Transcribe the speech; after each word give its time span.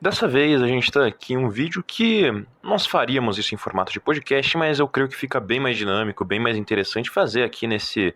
Dessa 0.00 0.26
vez 0.26 0.62
a 0.62 0.66
gente 0.66 0.84
está 0.84 1.06
aqui 1.06 1.34
em 1.34 1.36
um 1.36 1.50
vídeo 1.50 1.84
que 1.86 2.24
nós 2.62 2.86
faríamos 2.86 3.36
isso 3.36 3.54
em 3.54 3.58
formato 3.58 3.92
de 3.92 4.00
podcast, 4.00 4.56
mas 4.56 4.78
eu 4.78 4.88
creio 4.88 5.10
que 5.10 5.14
fica 5.14 5.38
bem 5.38 5.60
mais 5.60 5.76
dinâmico, 5.76 6.24
bem 6.24 6.40
mais 6.40 6.56
interessante 6.56 7.10
fazer 7.10 7.42
aqui 7.42 7.66
nesse 7.66 8.14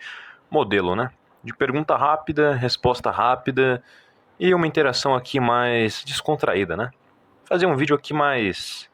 modelo, 0.51 0.97
né? 0.97 1.11
De 1.43 1.55
pergunta 1.55 1.95
rápida, 1.95 2.55
resposta 2.55 3.11
rápida 3.11 3.83
e 4.41 4.55
uma 4.55 4.67
interação 4.67 5.15
aqui 5.15 5.39
mais 5.39 6.03
descontraída, 6.03 6.75
né? 6.75 6.91
Fazer 7.45 7.67
um 7.67 7.77
vídeo 7.77 7.95
aqui 7.95 8.15
mais 8.15 8.89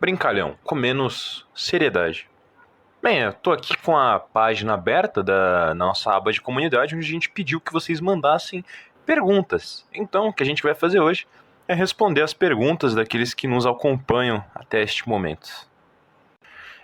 brincalhão, 0.00 0.56
com 0.64 0.74
menos 0.74 1.46
seriedade. 1.54 2.30
Bem, 3.02 3.18
eu 3.18 3.34
tô 3.34 3.52
aqui 3.52 3.76
com 3.76 3.94
a 3.94 4.18
página 4.18 4.72
aberta 4.72 5.22
da 5.22 5.74
nossa 5.74 6.14
aba 6.14 6.32
de 6.32 6.40
comunidade, 6.40 6.96
onde 6.96 7.06
a 7.06 7.10
gente 7.10 7.28
pediu 7.28 7.60
que 7.60 7.72
vocês 7.72 8.00
mandassem 8.00 8.64
perguntas. 9.10 9.84
Então, 9.92 10.28
o 10.28 10.32
que 10.32 10.40
a 10.40 10.46
gente 10.46 10.62
vai 10.62 10.72
fazer 10.72 11.00
hoje 11.00 11.26
é 11.66 11.74
responder 11.74 12.22
as 12.22 12.32
perguntas 12.32 12.94
daqueles 12.94 13.34
que 13.34 13.48
nos 13.48 13.66
acompanham 13.66 14.44
até 14.54 14.80
este 14.82 15.08
momento. 15.08 15.50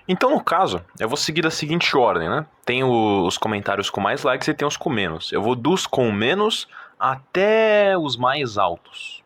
Então, 0.08 0.30
no 0.30 0.42
caso, 0.42 0.84
eu 0.98 1.08
vou 1.08 1.16
seguir 1.16 1.42
da 1.42 1.52
seguinte 1.52 1.96
ordem, 1.96 2.28
né? 2.28 2.44
Tem 2.64 2.82
os 2.82 3.38
comentários 3.38 3.88
com 3.90 4.00
mais 4.00 4.24
likes 4.24 4.48
e 4.48 4.54
tem 4.54 4.66
os 4.66 4.76
com 4.76 4.90
menos. 4.90 5.30
Eu 5.30 5.40
vou 5.40 5.54
dos 5.54 5.86
com 5.86 6.10
menos 6.10 6.66
até 6.98 7.96
os 7.96 8.16
mais 8.16 8.58
altos. 8.58 9.22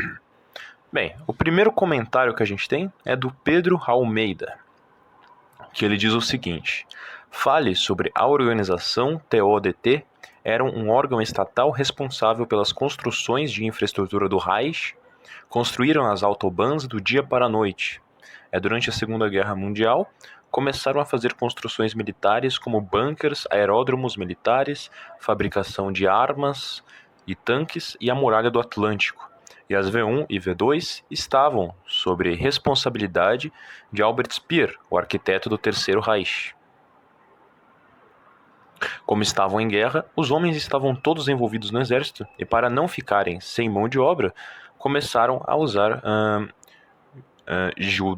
Bem, 0.92 1.14
o 1.28 1.32
primeiro 1.32 1.70
comentário 1.70 2.34
que 2.34 2.42
a 2.42 2.46
gente 2.46 2.68
tem 2.68 2.92
é 3.04 3.14
do 3.14 3.30
Pedro 3.44 3.80
Almeida, 3.86 4.58
que 5.72 5.84
ele 5.84 5.96
diz 5.96 6.12
o 6.12 6.20
seguinte: 6.20 6.88
Fale 7.30 7.76
sobre 7.76 8.10
a 8.16 8.26
organização 8.26 9.22
TODT 9.30 10.04
era 10.48 10.64
um 10.64 10.88
órgão 10.88 11.20
estatal 11.20 11.70
responsável 11.70 12.46
pelas 12.46 12.72
construções 12.72 13.52
de 13.52 13.66
infraestrutura 13.66 14.30
do 14.30 14.38
Reich, 14.38 14.96
construíram 15.46 16.10
as 16.10 16.22
autobahns 16.22 16.86
do 16.86 16.98
dia 16.98 17.22
para 17.22 17.44
a 17.44 17.48
noite. 17.50 18.00
É 18.50 18.58
durante 18.58 18.88
a 18.88 18.92
Segunda 18.92 19.28
Guerra 19.28 19.54
Mundial 19.54 20.10
começaram 20.50 21.02
a 21.02 21.04
fazer 21.04 21.34
construções 21.34 21.92
militares 21.92 22.56
como 22.56 22.80
bunkers, 22.80 23.46
aeródromos 23.50 24.16
militares, 24.16 24.90
fabricação 25.20 25.92
de 25.92 26.08
armas 26.08 26.82
e 27.26 27.34
tanques 27.34 27.94
e 28.00 28.10
a 28.10 28.14
muralha 28.14 28.50
do 28.50 28.58
Atlântico. 28.58 29.30
E 29.68 29.74
as 29.74 29.90
V1 29.90 30.24
e 30.30 30.40
V2 30.40 31.04
estavam 31.10 31.74
sob 31.86 32.34
responsabilidade 32.34 33.52
de 33.92 34.00
Albert 34.00 34.32
Speer, 34.32 34.74
o 34.88 34.96
arquiteto 34.96 35.50
do 35.50 35.58
Terceiro 35.58 36.00
Reich. 36.00 36.56
Como 39.04 39.22
estavam 39.22 39.60
em 39.60 39.68
guerra, 39.68 40.04
os 40.14 40.30
homens 40.30 40.56
estavam 40.56 40.94
todos 40.94 41.28
envolvidos 41.28 41.70
no 41.70 41.80
exército 41.80 42.26
e, 42.38 42.44
para 42.44 42.70
não 42.70 42.86
ficarem 42.88 43.40
sem 43.40 43.68
mão 43.68 43.88
de 43.88 43.98
obra, 43.98 44.34
começaram 44.78 45.42
a 45.46 45.56
usar 45.56 46.02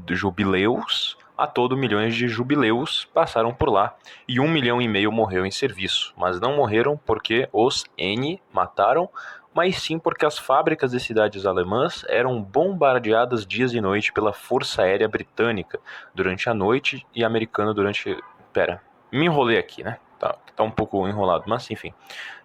jubileus. 0.08 1.16
A 1.36 1.46
todo 1.46 1.74
milhões 1.74 2.14
de 2.14 2.28
jubileus 2.28 3.08
passaram 3.14 3.54
por 3.54 3.70
lá 3.70 3.96
e 4.28 4.38
um 4.38 4.46
milhão 4.46 4.82
e 4.82 4.86
meio 4.86 5.10
morreu 5.10 5.46
em 5.46 5.50
serviço, 5.50 6.12
mas 6.14 6.38
não 6.38 6.54
morreram 6.54 6.98
porque 6.98 7.48
os 7.50 7.82
N 7.96 8.38
mataram, 8.52 9.08
mas 9.54 9.80
sim 9.80 9.98
porque 9.98 10.26
as 10.26 10.38
fábricas 10.38 10.90
de 10.90 11.00
cidades 11.00 11.46
alemãs 11.46 12.04
eram 12.08 12.42
bombardeadas 12.42 13.46
dias 13.46 13.72
e 13.72 13.80
noite 13.80 14.12
pela 14.12 14.34
Força 14.34 14.82
Aérea 14.82 15.08
Britânica 15.08 15.80
durante 16.14 16.50
a 16.50 16.52
noite 16.52 17.06
e 17.14 17.24
americana 17.24 17.72
durante. 17.72 18.22
Pera, 18.52 18.82
me 19.10 19.24
enrolei 19.24 19.58
aqui, 19.58 19.82
né? 19.82 19.98
Tá, 20.20 20.36
tá 20.54 20.62
um 20.62 20.70
pouco 20.70 21.08
enrolado, 21.08 21.44
mas 21.46 21.70
enfim. 21.70 21.94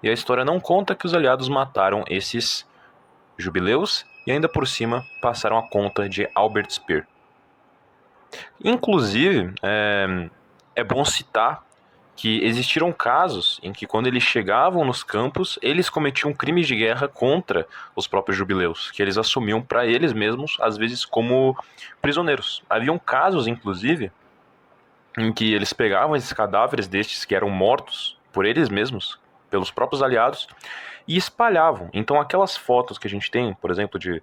E 0.01 0.09
a 0.09 0.13
história 0.13 0.45
não 0.45 0.61
conta 0.61 0.95
que 0.95 1.05
os 1.05 1.13
aliados 1.13 1.49
mataram 1.49 2.05
esses 2.09 2.65
jubileus 3.37 4.05
e 4.25 4.31
ainda 4.31 4.47
por 4.47 4.65
cima 4.65 5.03
passaram 5.21 5.57
a 5.57 5.69
conta 5.69 6.07
de 6.07 6.25
Albert 6.33 6.71
Speer. 6.71 7.05
Inclusive, 8.63 9.53
é, 9.61 10.29
é 10.73 10.83
bom 10.85 11.03
citar 11.03 11.65
que 12.15 12.41
existiram 12.45 12.93
casos 12.93 13.59
em 13.61 13.73
que 13.73 13.85
quando 13.85 14.07
eles 14.07 14.23
chegavam 14.23 14.85
nos 14.85 15.03
campos, 15.03 15.59
eles 15.61 15.89
cometiam 15.89 16.33
crimes 16.33 16.65
de 16.65 16.75
guerra 16.75 17.09
contra 17.09 17.67
os 17.93 18.07
próprios 18.07 18.37
jubileus, 18.37 18.89
que 18.89 19.01
eles 19.01 19.17
assumiam 19.17 19.61
para 19.61 19.85
eles 19.85 20.13
mesmos, 20.13 20.55
às 20.61 20.77
vezes 20.77 21.03
como 21.03 21.57
prisioneiros. 22.01 22.63
Haviam 22.69 22.97
casos, 22.97 23.47
inclusive, 23.47 24.13
em 25.17 25.31
que 25.31 25.53
eles 25.53 25.73
pegavam 25.73 26.15
esses 26.15 26.33
cadáveres 26.33 26.87
destes 26.87 27.25
que 27.25 27.35
eram 27.35 27.49
mortos 27.49 28.17
por 28.31 28.45
eles 28.45 28.69
mesmos, 28.69 29.19
pelos 29.49 29.71
próprios 29.71 30.03
aliados, 30.03 30.47
e 31.07 31.15
espalhavam. 31.15 31.89
Então 31.93 32.19
aquelas 32.19 32.57
fotos 32.57 32.97
que 32.97 33.07
a 33.07 33.09
gente 33.09 33.31
tem, 33.31 33.53
por 33.53 33.71
exemplo, 33.71 33.99
de 33.99 34.21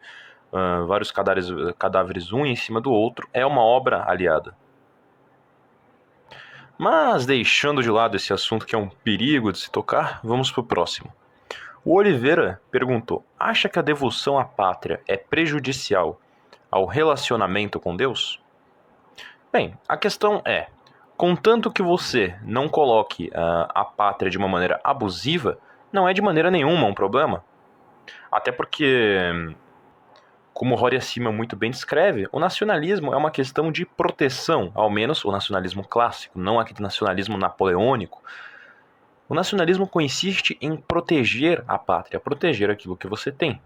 uh, 0.53 0.87
vários 0.87 1.11
cadáveres, 1.11 1.49
cadáveres 1.79 2.33
um 2.33 2.45
em 2.45 2.57
cima 2.57 2.81
do 2.81 2.91
outro, 2.91 3.29
é 3.33 3.45
uma 3.47 3.63
obra 3.63 4.05
aliada. 4.07 4.55
Mas 6.77 7.27
deixando 7.27 7.83
de 7.83 7.91
lado 7.91 8.17
esse 8.17 8.33
assunto 8.33 8.67
que 8.67 8.75
é 8.75 8.79
um 8.79 8.89
perigo 8.89 9.53
de 9.53 9.59
se 9.59 9.71
tocar, 9.71 10.21
vamos 10.23 10.51
para 10.51 10.61
o 10.61 10.65
próximo. 10.65 11.13
O 11.85 11.95
Oliveira 11.95 12.61
perguntou: 12.71 13.25
acha 13.39 13.69
que 13.69 13.79
a 13.79 13.83
devoção 13.83 14.39
à 14.39 14.45
pátria 14.45 15.01
é 15.07 15.17
prejudicial 15.17 16.21
ao 16.71 16.87
relacionamento 16.87 17.79
com 17.79 17.97
Deus? 17.97 18.41
Bem, 19.53 19.77
a 19.89 19.97
questão 19.97 20.43
é: 20.45 20.69
Contanto 21.23 21.71
que 21.71 21.85
você 21.85 22.35
não 22.43 22.69
coloque 22.69 23.29
uh, 23.29 23.71
a 23.73 23.85
pátria 23.85 24.29
de 24.29 24.37
uma 24.37 24.49
maneira 24.49 24.81
abusiva, 24.83 25.57
não 25.93 26.09
é 26.09 26.13
de 26.13 26.21
maneira 26.21 26.51
nenhuma 26.51 26.85
um 26.85 26.93
problema. 26.93 27.45
Até 28.29 28.51
porque, 28.51 29.55
como 30.53 30.75
Rory 30.75 30.97
acima 30.97 31.31
muito 31.31 31.55
bem 31.55 31.71
descreve, 31.71 32.27
o 32.33 32.41
nacionalismo 32.41 33.15
é 33.15 33.17
uma 33.17 33.31
questão 33.31 33.71
de 33.71 33.87
proteção, 33.87 34.73
ao 34.75 34.91
menos 34.91 35.25
o 35.25 35.31
nacionalismo 35.31 35.87
clássico, 35.87 36.41
não 36.41 36.59
aquele 36.59 36.83
nacionalismo 36.83 37.39
napoleônico. 37.39 38.21
O 39.29 39.35
nacionalismo 39.37 39.87
consiste 39.87 40.59
em 40.61 40.77
proteger 40.77 41.63
a 41.69 41.79
pátria, 41.79 42.19
proteger 42.19 42.69
aquilo 42.69 42.97
que 42.97 43.07
você 43.07 43.31
tem. 43.31 43.63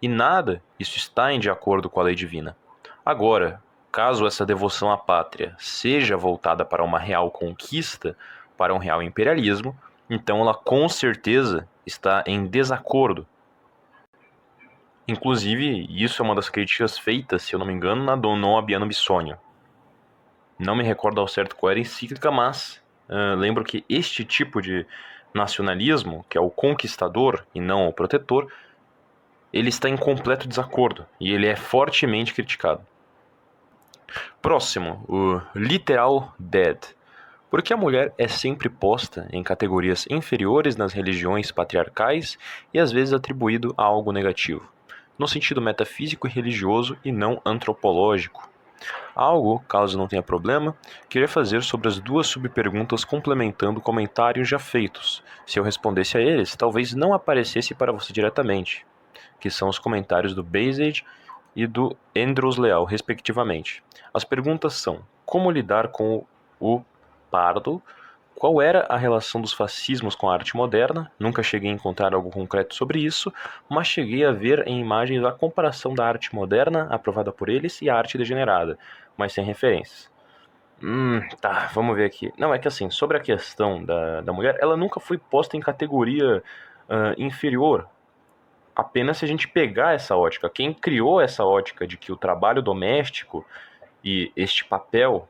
E 0.00 0.06
nada 0.06 0.62
isso 0.78 0.96
está 0.96 1.32
em 1.32 1.40
de 1.40 1.50
acordo 1.50 1.90
com 1.90 1.98
a 1.98 2.04
lei 2.04 2.14
divina. 2.14 2.56
Agora, 3.04 3.60
Caso 3.92 4.26
essa 4.26 4.46
devoção 4.46 4.90
à 4.92 4.96
pátria 4.96 5.54
seja 5.58 6.16
voltada 6.16 6.64
para 6.64 6.84
uma 6.84 6.98
real 6.98 7.30
conquista, 7.30 8.16
para 8.56 8.72
um 8.72 8.78
real 8.78 9.02
imperialismo, 9.02 9.76
então 10.08 10.40
ela 10.40 10.54
com 10.54 10.88
certeza 10.88 11.68
está 11.84 12.22
em 12.26 12.46
desacordo. 12.46 13.26
Inclusive, 15.08 15.88
isso 15.90 16.22
é 16.22 16.24
uma 16.24 16.36
das 16.36 16.48
críticas 16.48 16.96
feitas, 16.96 17.42
se 17.42 17.54
eu 17.54 17.58
não 17.58 17.66
me 17.66 17.72
engano, 17.72 18.04
na 18.04 18.14
Donon 18.14 18.56
Abiano 18.56 18.86
Bissônio. 18.86 19.36
Não 20.56 20.76
me 20.76 20.84
recordo 20.84 21.20
ao 21.20 21.26
certo 21.26 21.56
qual 21.56 21.70
era 21.70 21.80
a 21.80 21.82
encíclica, 21.82 22.30
mas 22.30 22.80
uh, 23.08 23.34
lembro 23.36 23.64
que 23.64 23.84
este 23.88 24.24
tipo 24.24 24.62
de 24.62 24.86
nacionalismo, 25.34 26.24
que 26.28 26.38
é 26.38 26.40
o 26.40 26.50
conquistador 26.50 27.44
e 27.52 27.60
não 27.60 27.88
o 27.88 27.92
protetor, 27.92 28.52
ele 29.52 29.68
está 29.68 29.88
em 29.88 29.96
completo 29.96 30.46
desacordo 30.46 31.04
e 31.18 31.32
ele 31.32 31.46
é 31.46 31.56
fortemente 31.56 32.32
criticado. 32.32 32.86
Próximo, 34.40 35.04
o 35.08 35.40
literal 35.54 36.34
dead. 36.38 36.78
Porque 37.50 37.72
a 37.72 37.76
mulher 37.76 38.14
é 38.16 38.28
sempre 38.28 38.68
posta 38.68 39.28
em 39.32 39.42
categorias 39.42 40.06
inferiores 40.08 40.76
nas 40.76 40.92
religiões 40.92 41.50
patriarcais 41.50 42.38
e 42.72 42.78
às 42.78 42.92
vezes 42.92 43.12
atribuído 43.12 43.74
a 43.76 43.82
algo 43.82 44.12
negativo, 44.12 44.70
no 45.18 45.26
sentido 45.26 45.60
metafísico 45.60 46.28
e 46.28 46.30
religioso 46.30 46.96
e 47.04 47.10
não 47.10 47.42
antropológico. 47.44 48.48
Algo, 49.14 49.58
caso 49.68 49.98
não 49.98 50.08
tenha 50.08 50.22
problema, 50.22 50.76
queria 51.08 51.28
fazer 51.28 51.62
sobre 51.62 51.88
as 51.88 51.98
duas 51.98 52.26
subperguntas 52.26 53.04
complementando 53.04 53.80
comentários 53.80 54.48
já 54.48 54.58
feitos. 54.58 55.22
Se 55.44 55.58
eu 55.58 55.64
respondesse 55.64 56.16
a 56.16 56.20
eles, 56.20 56.56
talvez 56.56 56.94
não 56.94 57.12
aparecesse 57.12 57.74
para 57.74 57.92
você 57.92 58.12
diretamente, 58.12 58.86
que 59.38 59.50
são 59.50 59.68
os 59.68 59.78
comentários 59.78 60.34
do 60.34 60.42
Basage 60.42 61.04
e 61.54 61.66
do 61.66 61.96
Andros 62.16 62.56
Leal, 62.56 62.84
respectivamente. 62.84 63.82
As 64.12 64.24
perguntas 64.24 64.74
são: 64.74 65.00
como 65.24 65.50
lidar 65.50 65.88
com 65.88 66.24
o 66.60 66.82
pardo 67.30 67.82
qual 68.40 68.62
era 68.62 68.86
a 68.88 68.96
relação 68.96 69.38
dos 69.38 69.52
fascismos 69.52 70.14
com 70.14 70.30
a 70.30 70.32
arte 70.32 70.56
moderna. 70.56 71.12
Nunca 71.18 71.42
cheguei 71.42 71.70
a 71.70 71.74
encontrar 71.74 72.14
algo 72.14 72.30
concreto 72.30 72.74
sobre 72.74 72.98
isso, 72.98 73.30
mas 73.68 73.86
cheguei 73.86 74.24
a 74.24 74.32
ver 74.32 74.66
em 74.66 74.80
imagens 74.80 75.22
a 75.22 75.30
comparação 75.30 75.92
da 75.92 76.06
arte 76.06 76.34
moderna, 76.34 76.88
aprovada 76.90 77.30
por 77.30 77.50
eles, 77.50 77.82
e 77.82 77.90
a 77.90 77.94
arte 77.94 78.16
degenerada, 78.16 78.78
mas 79.14 79.34
sem 79.34 79.44
referências. 79.44 80.10
Hum, 80.82 81.20
tá, 81.38 81.68
vamos 81.74 81.94
ver 81.94 82.06
aqui. 82.06 82.32
Não, 82.38 82.54
é 82.54 82.58
que 82.58 82.66
assim, 82.66 82.88
sobre 82.88 83.18
a 83.18 83.20
questão 83.20 83.84
da, 83.84 84.22
da 84.22 84.32
mulher, 84.32 84.56
ela 84.58 84.74
nunca 84.74 84.98
foi 84.98 85.18
posta 85.18 85.54
em 85.58 85.60
categoria 85.60 86.38
uh, 86.38 87.22
inferior. 87.22 87.86
Apenas 88.80 89.18
se 89.18 89.24
a 89.24 89.28
gente 89.28 89.46
pegar 89.46 89.94
essa 89.94 90.16
ótica. 90.16 90.48
Quem 90.48 90.72
criou 90.72 91.20
essa 91.20 91.44
ótica 91.44 91.86
de 91.86 91.96
que 91.96 92.10
o 92.10 92.16
trabalho 92.16 92.62
doméstico 92.62 93.44
e 94.02 94.32
este 94.34 94.64
papel 94.64 95.28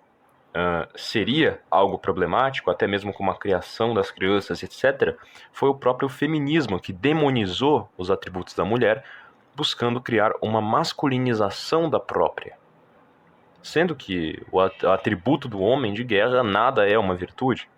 uh, 0.50 0.88
seria 0.94 1.60
algo 1.70 1.98
problemático, 1.98 2.70
até 2.70 2.86
mesmo 2.86 3.12
com 3.12 3.28
a 3.30 3.34
criação 3.34 3.92
das 3.92 4.10
crianças, 4.10 4.62
etc., 4.62 5.16
foi 5.52 5.68
o 5.68 5.74
próprio 5.74 6.08
feminismo 6.08 6.78
que 6.78 6.92
demonizou 6.92 7.88
os 7.98 8.10
atributos 8.10 8.54
da 8.54 8.64
mulher, 8.64 9.04
buscando 9.56 10.00
criar 10.00 10.32
uma 10.40 10.60
masculinização 10.60 11.90
da 11.90 11.98
própria 11.98 12.60
sendo 13.62 13.94
que 13.94 14.42
o 14.50 14.60
atributo 14.60 15.48
do 15.48 15.60
homem 15.60 15.92
de 15.92 16.02
guerra 16.04 16.42
nada 16.42 16.88
é 16.88 16.98
uma 16.98 17.14
virtude. 17.14 17.68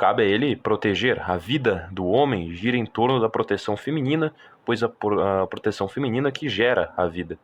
Cabe 0.00 0.22
a 0.22 0.24
ele 0.24 0.56
proteger. 0.56 1.22
A 1.30 1.36
vida 1.36 1.86
do 1.92 2.06
homem 2.06 2.54
gira 2.54 2.74
em 2.74 2.86
torno 2.86 3.20
da 3.20 3.28
proteção 3.28 3.76
feminina, 3.76 4.32
pois 4.64 4.82
a, 4.82 4.86
a 4.86 5.46
proteção 5.46 5.86
feminina 5.88 6.32
que 6.32 6.48
gera 6.48 6.90
a 6.96 7.04
vida. 7.04 7.38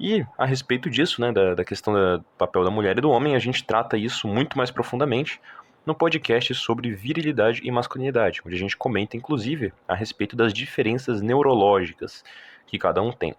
E 0.00 0.26
a 0.36 0.44
respeito 0.44 0.90
disso, 0.90 1.20
né, 1.20 1.30
da, 1.30 1.54
da 1.54 1.64
questão 1.64 1.94
do 1.94 2.24
papel 2.36 2.64
da 2.64 2.72
mulher 2.72 2.98
e 2.98 3.00
do 3.00 3.08
homem, 3.08 3.36
a 3.36 3.38
gente 3.38 3.62
trata 3.62 3.96
isso 3.96 4.26
muito 4.26 4.58
mais 4.58 4.68
profundamente 4.72 5.40
no 5.86 5.94
podcast 5.94 6.52
sobre 6.56 6.90
virilidade 6.90 7.60
e 7.62 7.70
masculinidade, 7.70 8.42
onde 8.44 8.56
a 8.56 8.58
gente 8.58 8.76
comenta, 8.76 9.16
inclusive, 9.16 9.72
a 9.86 9.94
respeito 9.94 10.34
das 10.34 10.52
diferenças 10.52 11.22
neurológicas 11.22 12.24
que 12.66 12.80
cada 12.80 13.00
um 13.00 13.12
tem. 13.12 13.32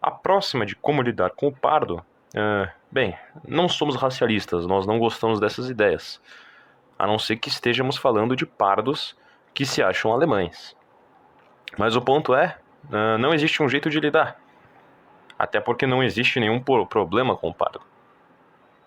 A 0.00 0.10
próxima 0.10 0.64
de 0.64 0.74
como 0.74 1.02
lidar 1.02 1.28
com 1.28 1.48
o 1.48 1.52
pardo, 1.54 1.96
uh, 1.98 2.72
bem, 2.90 3.14
não 3.46 3.68
somos 3.68 3.96
racialistas, 3.96 4.66
nós 4.66 4.86
não 4.86 4.98
gostamos 4.98 5.38
dessas 5.38 5.68
ideias, 5.68 6.18
a 7.04 7.06
não 7.06 7.18
ser 7.18 7.36
que 7.36 7.50
estejamos 7.50 7.98
falando 7.98 8.34
de 8.34 8.46
pardos 8.46 9.14
que 9.52 9.66
se 9.66 9.82
acham 9.82 10.10
alemães. 10.10 10.74
Mas 11.76 11.94
o 11.96 12.00
ponto 12.00 12.34
é, 12.34 12.56
uh, 12.86 13.18
não 13.18 13.34
existe 13.34 13.62
um 13.62 13.68
jeito 13.68 13.90
de 13.90 14.00
lidar, 14.00 14.40
até 15.38 15.60
porque 15.60 15.86
não 15.86 16.02
existe 16.02 16.40
nenhum 16.40 16.58
problema 16.58 17.36
com 17.36 17.50
o 17.50 17.54
pardo. 17.54 17.82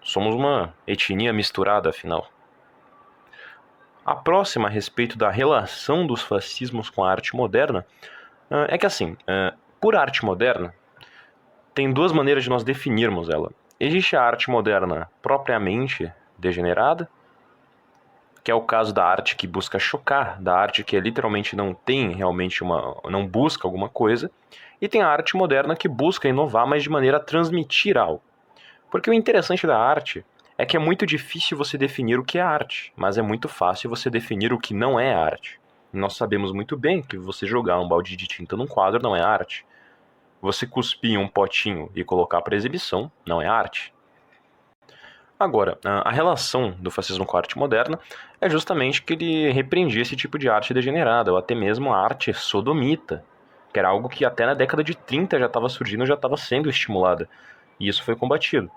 Somos 0.01 0.33
uma 0.33 0.73
etnia 0.87 1.31
misturada, 1.31 1.91
afinal. 1.91 2.27
A 4.03 4.15
próxima 4.15 4.67
a 4.67 4.71
respeito 4.71 5.15
da 5.15 5.29
relação 5.29 6.07
dos 6.07 6.23
fascismos 6.23 6.89
com 6.89 7.03
a 7.03 7.11
arte 7.11 7.35
moderna 7.35 7.85
uh, 8.49 8.65
é 8.67 8.79
que 8.79 8.85
assim, 8.87 9.15
por 9.79 9.95
arte 9.95 10.25
moderna, 10.25 10.73
tem 11.75 11.93
duas 11.93 12.11
maneiras 12.11 12.43
de 12.43 12.49
nós 12.49 12.63
definirmos 12.63 13.29
ela. 13.29 13.51
Existe 13.79 14.15
a 14.15 14.23
arte 14.23 14.49
moderna 14.49 15.07
propriamente 15.21 16.11
degenerada, 16.35 17.07
que 18.47 18.51
é 18.51 18.55
o 18.55 18.61
caso 18.61 18.93
da 18.93 19.03
arte 19.03 19.35
que 19.35 19.45
busca 19.45 19.77
chocar, 19.77 20.41
da 20.41 20.55
arte 20.55 20.81
que 20.81 20.97
literalmente 20.97 21.53
não 21.53 21.73
tem 21.73 22.13
realmente 22.13 22.63
uma. 22.63 22.95
não 23.09 23.27
busca 23.27 23.67
alguma 23.67 23.89
coisa, 23.89 24.31
e 24.79 24.87
tem 24.87 25.01
a 25.01 25.09
arte 25.09 25.35
moderna 25.35 25.75
que 25.75 25.89
busca 25.89 26.29
inovar, 26.29 26.65
mas 26.65 26.81
de 26.81 26.89
maneira 26.89 27.17
a 27.17 27.19
transmitir 27.19 27.97
algo. 27.97 28.21
Porque 28.89 29.09
o 29.09 29.13
interessante 29.13 29.67
da 29.67 29.77
arte 29.77 30.23
é 30.57 30.65
que 30.65 30.77
é 30.77 30.79
muito 30.79 31.05
difícil 31.05 31.57
você 31.57 31.77
definir 31.77 32.17
o 32.17 32.23
que 32.23 32.37
é 32.37 32.41
arte, 32.41 32.93
mas 32.95 33.17
é 33.17 33.21
muito 33.21 33.49
fácil 33.49 33.89
você 33.89 34.09
definir 34.09 34.53
o 34.53 34.57
que 34.57 34.73
não 34.73 34.97
é 34.97 35.13
arte. 35.13 35.59
Nós 35.91 36.15
sabemos 36.15 36.53
muito 36.53 36.77
bem 36.77 37.01
que 37.01 37.17
você 37.17 37.45
jogar 37.45 37.81
um 37.81 37.87
balde 37.89 38.15
de 38.15 38.27
tinta 38.27 38.55
num 38.55 38.65
quadro 38.65 39.03
não 39.03 39.13
é 39.13 39.21
arte. 39.21 39.65
Você 40.41 40.65
cuspir 40.65 41.19
um 41.19 41.27
potinho 41.27 41.91
e 41.93 42.01
colocar 42.01 42.41
para 42.41 42.55
exibição 42.55 43.11
não 43.25 43.41
é 43.41 43.47
arte. 43.47 43.93
Agora, 45.39 45.77
a 45.83 46.09
relação 46.09 46.71
do 46.79 46.89
fascismo 46.89 47.23
com 47.23 47.37
a 47.37 47.39
arte 47.41 47.59
moderna 47.59 47.99
é 48.39 48.49
justamente 48.49 49.01
que 49.01 49.13
ele 49.13 49.51
repreendia 49.51 50.01
esse 50.01 50.15
tipo 50.15 50.37
de 50.37 50.49
arte 50.49 50.73
degenerada, 50.73 51.31
ou 51.31 51.37
até 51.37 51.55
mesmo 51.55 51.91
a 51.91 52.03
arte 52.03 52.33
sodomita, 52.33 53.23
que 53.73 53.79
era 53.79 53.89
algo 53.89 54.09
que 54.09 54.23
até 54.23 54.45
na 54.45 54.53
década 54.53 54.83
de 54.83 54.95
30 54.95 55.39
já 55.39 55.45
estava 55.47 55.67
surgindo, 55.69 56.05
já 56.05 56.13
estava 56.13 56.37
sendo 56.37 56.69
estimulada, 56.69 57.27
e 57.79 57.87
isso 57.87 58.03
foi 58.03 58.15
combatido. 58.15 58.71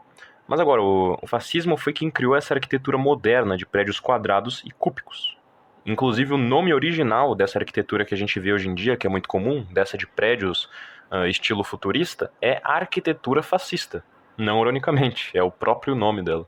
Mas 0.48 0.58
agora, 0.58 0.82
o, 0.82 1.16
o 1.22 1.26
fascismo 1.26 1.76
foi 1.76 1.92
quem 1.92 2.10
criou 2.10 2.34
essa 2.34 2.54
arquitetura 2.54 2.98
moderna 2.98 3.56
de 3.56 3.64
prédios 3.64 4.00
quadrados 4.00 4.62
e 4.66 4.70
cúbicos. 4.70 5.38
Inclusive, 5.86 6.34
o 6.34 6.38
nome 6.38 6.74
original 6.74 7.34
dessa 7.34 7.58
arquitetura 7.58 8.04
que 8.04 8.14
a 8.14 8.16
gente 8.16 8.38
vê 8.40 8.52
hoje 8.52 8.68
em 8.68 8.74
dia, 8.74 8.96
que 8.96 9.06
é 9.06 9.10
muito 9.10 9.28
comum, 9.28 9.64
dessa 9.70 9.96
de 9.96 10.06
prédios 10.06 10.68
uh, 11.10 11.26
estilo 11.26 11.62
futurista, 11.62 12.32
é 12.42 12.60
arquitetura 12.64 13.42
fascista. 13.42 14.04
Não 14.36 14.60
ironicamente, 14.60 15.30
é 15.34 15.42
o 15.42 15.50
próprio 15.50 15.94
nome 15.94 16.22
dela. 16.22 16.46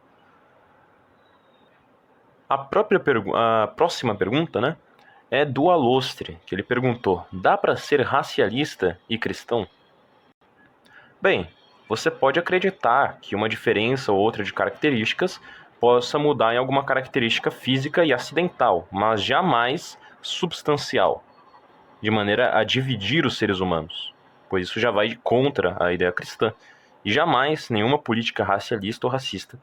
A, 2.48 2.58
própria 2.58 3.00
pergu 3.00 3.34
a 3.34 3.66
próxima 3.66 4.14
pergunta, 4.14 4.60
né, 4.60 4.76
é 5.30 5.44
do 5.44 5.70
Alostre, 5.70 6.38
que 6.46 6.54
ele 6.54 6.62
perguntou: 6.62 7.26
dá 7.32 7.56
para 7.56 7.76
ser 7.76 8.00
racialista 8.02 8.98
e 9.08 9.16
cristão? 9.16 9.66
Bem, 11.20 11.48
você 11.88 12.10
pode 12.10 12.38
acreditar 12.38 13.18
que 13.20 13.36
uma 13.36 13.48
diferença 13.48 14.12
ou 14.12 14.18
outra 14.18 14.42
de 14.42 14.52
características 14.52 15.40
possa 15.80 16.18
mudar 16.18 16.54
em 16.54 16.58
alguma 16.58 16.84
característica 16.84 17.50
física 17.50 18.04
e 18.04 18.12
acidental, 18.12 18.86
mas 18.90 19.22
jamais 19.22 19.98
substancial, 20.20 21.24
de 22.00 22.10
maneira 22.10 22.56
a 22.56 22.64
dividir 22.64 23.26
os 23.26 23.36
seres 23.36 23.60
humanos 23.60 24.12
pois 24.52 24.68
isso 24.68 24.78
já 24.78 24.90
vai 24.90 25.18
contra 25.22 25.82
a 25.82 25.94
ideia 25.94 26.12
cristã. 26.12 26.52
E 27.02 27.10
jamais 27.10 27.70
nenhuma 27.70 27.98
política 27.98 28.44
racialista 28.44 29.06
ou 29.06 29.10
racista 29.10 29.58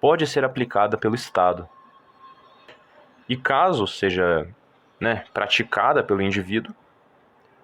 pode 0.00 0.26
ser 0.26 0.44
aplicada 0.44 0.98
pelo 0.98 1.14
Estado. 1.14 1.68
E 3.32 3.36
caso 3.36 3.86
seja 3.86 4.46
né, 5.00 5.24
praticada 5.32 6.02
pelo 6.02 6.20
indivíduo, 6.20 6.74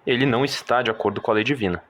ele 0.07 0.25
não 0.25 0.43
está 0.43 0.81
de 0.81 0.89
acordo 0.89 1.21
com 1.21 1.29
a 1.29 1.33
lei 1.35 1.43
divina. 1.43 1.83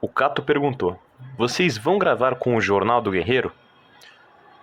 O 0.00 0.08
Cato 0.08 0.42
perguntou: 0.42 1.00
Vocês 1.38 1.78
vão 1.78 1.98
gravar 1.98 2.34
com 2.34 2.54
o 2.56 2.60
Jornal 2.60 3.00
do 3.00 3.10
Guerreiro? 3.10 3.52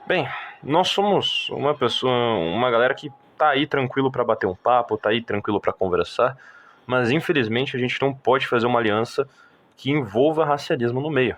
Bem, 0.06 0.30
nós 0.62 0.90
somos 0.90 1.50
uma 1.50 1.74
pessoa, 1.74 2.14
uma 2.14 2.70
galera 2.70 2.94
que 2.94 3.12
tá 3.36 3.50
aí 3.50 3.66
tranquilo 3.66 4.12
para 4.12 4.24
bater 4.24 4.46
um 4.46 4.56
papo, 4.56 4.98
tá 4.98 5.10
aí 5.10 5.22
tranquilo 5.22 5.60
para 5.60 5.74
conversar 5.74 6.38
mas 6.86 7.12
infelizmente 7.12 7.76
a 7.76 7.80
gente 7.80 8.00
não 8.02 8.14
pode 8.14 8.48
fazer 8.48 8.68
uma 8.68 8.80
aliança 8.80 9.28
que 9.76 9.90
envolva 9.90 10.46
racialismo 10.46 11.02
no 11.02 11.10
meio. 11.10 11.36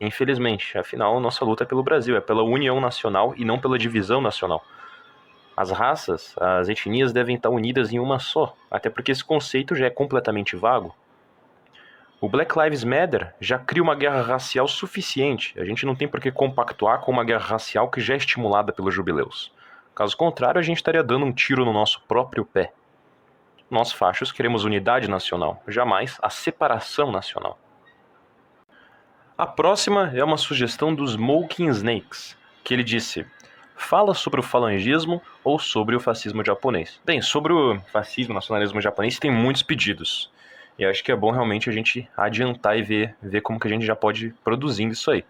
Infelizmente, 0.00 0.76
afinal, 0.76 1.20
nossa 1.20 1.44
luta 1.44 1.64
é 1.64 1.66
pelo 1.66 1.82
Brasil, 1.82 2.16
é 2.16 2.20
pela 2.20 2.42
união 2.42 2.80
nacional 2.80 3.34
e 3.36 3.44
não 3.44 3.58
pela 3.58 3.78
divisão 3.78 4.20
nacional. 4.20 4.64
As 5.60 5.70
raças, 5.70 6.34
as 6.38 6.70
etnias 6.70 7.12
devem 7.12 7.36
estar 7.36 7.50
unidas 7.50 7.92
em 7.92 7.98
uma 7.98 8.18
só, 8.18 8.56
até 8.70 8.88
porque 8.88 9.12
esse 9.12 9.22
conceito 9.22 9.76
já 9.76 9.84
é 9.84 9.90
completamente 9.90 10.56
vago. 10.56 10.96
O 12.18 12.30
Black 12.30 12.58
Lives 12.58 12.82
Matter 12.82 13.34
já 13.38 13.58
cria 13.58 13.82
uma 13.82 13.94
guerra 13.94 14.22
racial 14.22 14.66
suficiente, 14.66 15.52
a 15.60 15.64
gente 15.66 15.84
não 15.84 15.94
tem 15.94 16.08
por 16.08 16.18
que 16.18 16.32
compactuar 16.32 17.00
com 17.00 17.12
uma 17.12 17.24
guerra 17.24 17.44
racial 17.44 17.90
que 17.90 18.00
já 18.00 18.14
é 18.14 18.16
estimulada 18.16 18.72
pelos 18.72 18.94
jubileus. 18.94 19.52
Caso 19.94 20.16
contrário, 20.16 20.58
a 20.58 20.62
gente 20.62 20.78
estaria 20.78 21.04
dando 21.04 21.26
um 21.26 21.32
tiro 21.32 21.62
no 21.62 21.74
nosso 21.74 22.00
próprio 22.08 22.42
pé. 22.42 22.72
Nós 23.70 23.92
fachos 23.92 24.32
queremos 24.32 24.64
unidade 24.64 25.10
nacional, 25.10 25.62
jamais 25.68 26.16
a 26.22 26.30
separação 26.30 27.12
nacional. 27.12 27.58
A 29.36 29.46
próxima 29.46 30.10
é 30.14 30.24
uma 30.24 30.38
sugestão 30.38 30.94
dos 30.94 31.10
Smoking 31.10 31.68
Snakes, 31.68 32.34
que 32.64 32.72
ele 32.72 32.82
disse: 32.82 33.26
fala 33.82 34.14
sobre 34.14 34.40
o 34.40 34.42
falangismo 34.42 35.22
ou 35.42 35.58
sobre 35.58 35.96
o 35.96 36.00
fascismo 36.00 36.44
japonês. 36.44 37.00
Bem, 37.04 37.20
sobre 37.20 37.52
o 37.52 37.80
fascismo, 37.92 38.34
nacionalismo 38.34 38.80
japonês, 38.80 39.18
tem 39.18 39.30
muitos 39.30 39.62
pedidos. 39.62 40.30
E 40.78 40.84
acho 40.84 41.02
que 41.02 41.10
é 41.10 41.16
bom 41.16 41.30
realmente 41.30 41.68
a 41.68 41.72
gente 41.72 42.08
adiantar 42.16 42.78
e 42.78 42.82
ver, 42.82 43.14
ver 43.22 43.40
como 43.40 43.58
que 43.58 43.66
a 43.66 43.70
gente 43.70 43.84
já 43.84 43.96
pode 43.96 44.26
ir 44.26 44.34
produzindo 44.44 44.92
isso 44.92 45.10
aí. 45.10 45.24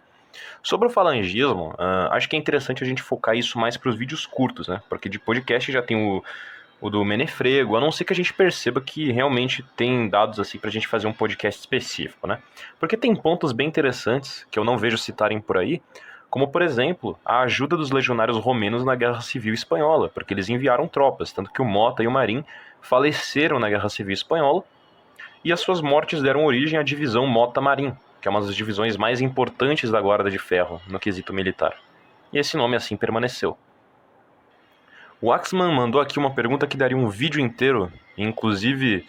Sobre 0.63 0.87
o 0.87 0.91
falangismo, 0.91 1.71
uh, 1.71 2.13
acho 2.13 2.29
que 2.29 2.37
é 2.37 2.39
interessante 2.39 2.85
a 2.85 2.87
gente 2.87 3.03
focar 3.03 3.37
isso 3.37 3.59
mais 3.59 3.77
para 3.77 3.91
os 3.91 3.97
vídeos 3.97 4.27
curtos, 4.27 4.69
né? 4.69 4.81
Porque 4.89 5.09
de 5.09 5.19
podcast 5.19 5.73
já 5.73 5.83
tem 5.83 5.97
o 5.97 6.23
o 6.81 6.89
do 6.89 7.05
Menefrego, 7.05 7.77
a 7.77 7.81
não 7.81 7.93
ser 7.93 8.05
que 8.05 8.13
a 8.13 8.17
gente 8.17 8.33
perceba 8.33 8.81
que 8.81 9.13
realmente 9.13 9.63
tem 9.77 10.09
dados 10.09 10.41
assim 10.41 10.59
pra 10.59 10.71
gente 10.71 10.89
fazer 10.89 11.07
um 11.07 11.13
podcast 11.13 11.61
específico, 11.61 12.27
né? 12.27 12.39
Porque 12.79 12.97
tem 12.97 13.15
pontos 13.15 13.53
bem 13.53 13.69
interessantes 13.69 14.47
que 14.51 14.59
eu 14.59 14.65
não 14.65 14.79
vejo 14.79 14.97
citarem 14.97 15.41
por 15.41 15.59
aí, 15.59 15.83
como 16.31 16.49
por 16.49 16.63
exemplo, 16.63 17.19
a 17.25 17.41
ajuda 17.41 17.77
dos 17.77 17.91
legionários 17.91 18.39
romenos 18.39 18.85
na 18.85 18.95
Guerra 18.95 19.21
Civil 19.21 19.53
Espanhola, 19.53 20.09
porque 20.09 20.33
eles 20.33 20.49
enviaram 20.49 20.87
tropas, 20.87 21.33
tanto 21.33 21.53
que 21.53 21.61
o 21.61 21.65
Mota 21.65 22.05
e 22.05 22.07
o 22.07 22.11
Marim 22.11 22.45
faleceram 22.81 23.59
na 23.59 23.69
Guerra 23.69 23.89
Civil 23.89 24.15
Espanhola, 24.15 24.63
e 25.45 25.53
as 25.53 25.61
suas 25.61 25.81
mortes 25.81 26.23
deram 26.23 26.45
origem 26.45 26.79
à 26.79 26.83
divisão 26.83 27.27
Mota-Marim, 27.27 27.93
que 28.21 28.29
é 28.29 28.31
uma 28.31 28.41
das 28.41 28.55
divisões 28.55 28.97
mais 28.97 29.21
importantes 29.21 29.91
da 29.91 30.01
Guarda 30.01 30.31
de 30.31 30.39
Ferro 30.39 30.81
no 30.87 31.01
quesito 31.01 31.33
militar. 31.33 31.77
e 32.33 32.39
esse 32.39 32.57
nome 32.57 32.77
assim 32.77 32.97
permaneceu. 32.97 33.59
O 35.21 35.33
Axman 35.33 35.75
mandou 35.75 36.01
aqui 36.01 36.19
uma 36.19 36.33
pergunta 36.33 36.67
que 36.67 36.77
daria 36.77 36.97
um 36.97 37.09
vídeo 37.09 37.41
inteiro, 37.41 37.93
inclusive 38.17 39.05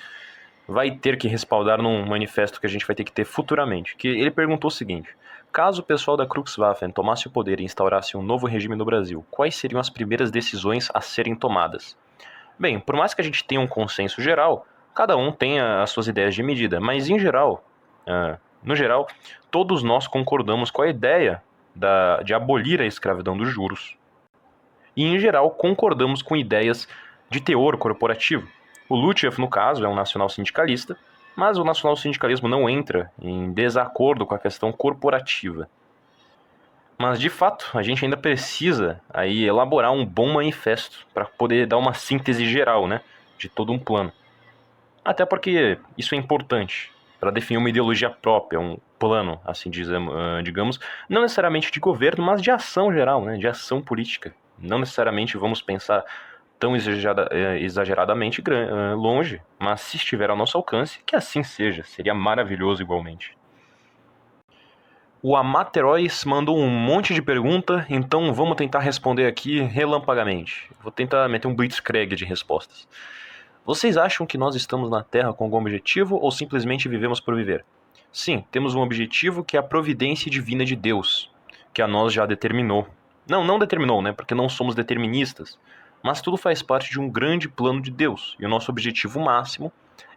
vai 0.68 0.92
ter 0.92 1.18
que 1.18 1.28
respaldar 1.28 1.82
num 1.82 2.06
manifesto 2.06 2.60
que 2.60 2.66
a 2.66 2.70
gente 2.70 2.86
vai 2.86 2.96
ter 2.96 3.04
que 3.04 3.12
ter 3.12 3.26
futuramente. 3.26 3.96
Que 3.96 4.08
ele 4.08 4.32
perguntou 4.32 4.68
o 4.70 4.72
seguinte: 4.72 5.10
caso 5.52 5.82
o 5.82 5.86
pessoal 5.86 6.16
da 6.16 6.26
Kriegswaffen 6.26 6.92
tomasse 6.92 7.28
o 7.28 7.32
poder 7.32 7.60
e 7.60 7.64
instaurasse 7.64 8.16
um 8.16 8.22
novo 8.22 8.48
regime 8.48 8.76
no 8.76 8.86
Brasil, 8.86 9.26
quais 9.30 9.56
seriam 9.56 9.80
as 9.80 9.90
primeiras 9.90 10.32
decisões 10.32 10.90
a 10.94 11.02
serem 11.02 11.36
tomadas? 11.36 11.98
Bem, 12.58 12.80
por 12.80 12.96
mais 12.96 13.14
que 13.14 13.22
a 13.22 13.24
gente 13.24 13.44
tenha 13.44 13.60
um 13.60 13.68
consenso 13.68 14.22
geral, 14.22 14.66
cada 14.96 15.18
um 15.18 15.32
tem 15.32 15.60
as 15.60 15.90
suas 15.90 16.08
ideias 16.08 16.34
de 16.34 16.44
medida, 16.44 16.80
mas 16.80 17.10
em 17.10 17.20
geral, 17.20 17.64
uh, 18.08 18.38
no 18.64 18.76
geral, 18.76 19.08
todos 19.50 19.84
nós 19.84 20.08
concordamos 20.08 20.72
com 20.72 20.82
a 20.82 20.88
ideia 20.88 21.44
da, 21.76 22.22
de 22.24 22.34
abolir 22.34 22.82
a 22.82 22.86
escravidão 22.86 23.36
dos 23.36 23.50
juros. 23.50 23.98
E 24.96 25.06
em 25.06 25.20
geral 25.20 25.52
concordamos 25.52 26.22
com 26.22 26.36
ideias 26.36 26.88
de 27.30 27.40
teor 27.40 27.78
corporativo, 27.78 28.48
o 28.92 28.96
Lutchev, 28.98 29.40
no 29.40 29.48
caso, 29.48 29.86
é 29.86 29.88
um 29.88 29.96
nacional 29.96 30.28
sindicalista, 30.28 30.98
mas 31.36 31.58
o 31.58 31.64
nacional 31.64 31.96
sindicalismo 31.96 32.48
não 32.48 32.70
entra 32.70 33.12
em 33.22 33.52
desacordo 33.52 34.26
com 34.26 34.36
a 34.36 34.40
questão 34.40 34.72
corporativa. 34.72 35.70
Mas 36.98 37.20
de 37.20 37.30
fato, 37.30 37.70
a 37.74 37.82
gente 37.82 38.06
ainda 38.06 38.18
precisa 38.18 39.02
aí 39.10 39.44
elaborar 39.44 39.92
um 39.92 40.06
bom 40.06 40.34
manifesto 40.34 41.08
para 41.14 41.26
poder 41.26 41.66
dar 41.66 41.78
uma 41.78 41.94
síntese 41.94 42.46
geral, 42.46 42.88
né, 42.88 43.02
de 43.40 43.50
todo 43.50 43.72
um 43.72 43.80
plano. 43.80 44.12
Até 45.04 45.26
porque 45.26 45.80
isso 45.98 46.14
é 46.14 46.18
importante 46.18 46.92
para 47.20 47.32
definir 47.32 47.58
uma 47.58 47.70
ideologia 47.70 48.10
própria, 48.10 48.60
um 48.60 48.78
plano, 49.00 49.40
assim 49.44 49.72
digamos, 50.44 50.80
não 51.10 51.24
necessariamente 51.24 51.72
de 51.72 51.80
governo, 51.80 52.24
mas 52.24 52.40
de 52.40 52.52
ação 52.52 52.94
geral, 52.94 53.26
né, 53.26 53.38
de 53.38 53.48
ação 53.48 53.82
política. 53.82 54.34
Não 54.60 54.78
necessariamente 54.78 55.38
vamos 55.38 55.60
pensar 55.60 56.06
tão 56.62 56.76
é, 56.76 57.60
exageradamente 57.60 58.44
é, 58.48 58.94
longe, 58.94 59.42
mas 59.58 59.82
se 59.82 59.98
estiver 59.98 60.30
ao 60.30 60.38
nosso 60.38 60.56
alcance, 60.56 61.00
que 61.04 61.16
assim 61.16 61.42
seja, 61.42 61.84
seria 61.84 62.14
maravilhoso 62.14 62.84
igualmente. 62.84 63.36
O 65.24 65.36
Amaterois 65.36 66.24
mandou 66.24 66.58
um 66.60 66.70
monte 66.70 67.16
de 67.16 67.22
pergunta, 67.22 67.86
então 67.90 68.32
vamos 68.32 68.56
tentar 68.56 68.80
responder 68.80 69.26
aqui 69.26 69.60
relampagamente. 69.60 70.70
Vou 70.84 70.92
tentar 70.92 71.28
meter 71.28 71.48
um 71.48 71.56
blitzkrieg 71.56 72.16
de 72.16 72.26
respostas. 72.26 72.88
Vocês 73.66 73.98
acham 73.98 74.28
que 74.28 74.38
nós 74.38 74.56
estamos 74.56 74.90
na 74.92 75.04
Terra 75.04 75.34
com 75.34 75.44
algum 75.44 75.58
objetivo 75.58 76.16
ou 76.16 76.32
simplesmente 76.32 76.88
vivemos 76.88 77.20
por 77.20 77.36
viver? 77.36 77.66
Sim, 78.12 78.44
temos 78.52 78.76
um 78.76 78.82
objetivo 78.82 79.44
que 79.44 79.58
é 79.58 79.60
a 79.60 79.64
providência 79.64 80.30
divina 80.30 80.64
de 80.64 80.76
Deus, 80.76 81.32
que 81.74 81.82
a 81.82 81.88
nós 81.88 82.14
já 82.14 82.26
determinou. 82.28 82.88
Não, 83.28 83.44
não 83.44 83.58
determinou, 83.58 84.02
né? 84.02 84.12
Porque 84.12 84.36
não 84.36 84.50
somos 84.50 84.76
deterministas. 84.76 85.58
Mas 86.04 86.22
tudo 86.22 86.38
faz 86.38 86.62
parte 86.62 86.90
de 86.90 87.00
um 87.00 87.10
grande 87.10 87.48
plano 87.48 87.82
de 87.82 87.92
Deus, 87.92 88.36
e 88.40 88.46
o 88.46 88.50
nosso 88.50 88.72
objetivo 88.72 89.20
máximo 89.20 89.72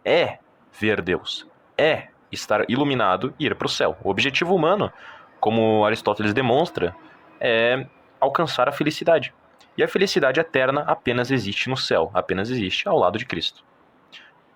é 0.05 0.38
ver 0.73 1.03
Deus, 1.03 1.47
é 1.76 2.09
estar 2.33 2.69
iluminado 2.69 3.35
e 3.38 3.47
ir 3.47 3.55
para 3.55 3.67
o 3.67 3.71
céu. 3.71 3.97
O 4.03 4.11
objetivo 4.11 4.55
humano, 4.55 4.93
como 5.41 5.85
Aristóteles 5.85 6.33
demonstra, 6.33 6.97
é 7.41 7.87
alcançar 8.21 8.69
a 8.69 8.73
felicidade. 8.73 9.33
E 9.76 9.83
a 9.83 9.88
felicidade 9.88 10.41
eterna 10.41 10.83
apenas 10.83 11.31
existe 11.31 11.69
no 11.69 11.76
céu, 11.76 12.11
apenas 12.14 12.50
existe 12.50 12.88
ao 12.88 12.99
lado 12.99 13.19
de 13.19 13.26
Cristo. 13.26 13.64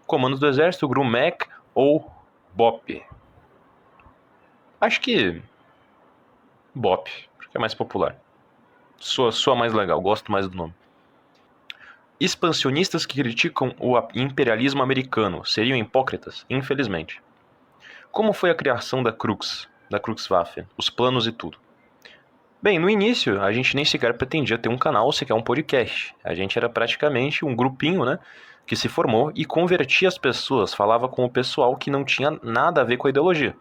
Comandos 0.07 0.41
do 0.41 0.47
Exército, 0.47 0.89
Grumek 0.89 1.47
ou 1.75 2.11
Bop? 2.55 3.05
Acho 4.81 5.01
que 5.01 5.43
Bop, 6.75 7.11
porque 7.37 7.57
é 7.57 7.61
mais 7.61 7.75
popular. 7.75 8.17
Sua, 8.97 9.33
sua 9.33 9.55
mais 9.55 9.73
legal, 9.73 10.01
gosto 10.01 10.31
mais 10.31 10.49
do 10.49 10.57
nome. 10.57 10.75
Expansionistas 12.21 13.07
que 13.07 13.23
criticam 13.23 13.73
o 13.79 13.97
imperialismo 14.13 14.83
americano 14.83 15.45
seriam 15.45 15.79
hipócritas? 15.79 16.45
Infelizmente. 16.51 17.23
Como 18.11 18.33
foi 18.33 18.51
a 18.51 18.57
criação 18.57 19.05
da 19.05 19.13
Crux, 19.13 19.69
da 19.89 20.01
Kruxwaffe, 20.01 20.67
os 20.77 20.91
planos 20.91 21.29
e 21.29 21.33
tudo? 21.33 21.59
Bem, 22.61 22.77
no 22.77 22.91
início 22.91 23.41
a 23.41 23.53
gente 23.53 23.77
nem 23.77 23.85
sequer 23.85 24.15
pretendia 24.15 24.59
ter 24.59 24.69
um 24.69 24.77
canal 24.77 25.13
sequer 25.13 25.35
um 25.35 25.41
podcast. 25.41 26.13
A 26.25 26.35
gente 26.35 26.59
era 26.59 26.69
praticamente 26.69 27.45
um 27.45 27.55
grupinho, 27.55 28.05
né, 28.05 28.19
que 28.67 28.75
se 28.75 28.89
formou 28.89 29.31
e 29.37 29.45
convertia 29.45 30.09
as 30.09 30.19
pessoas, 30.19 30.75
falava 30.75 31.09
com 31.09 31.25
o 31.25 31.31
pessoal 31.31 31.77
que 31.77 31.89
não 31.89 32.05
tinha 32.05 32.37
nada 32.43 32.81
a 32.81 32.85
ver 32.85 32.97
com 32.97 33.07
a 33.07 33.11
ideologia. 33.11 33.55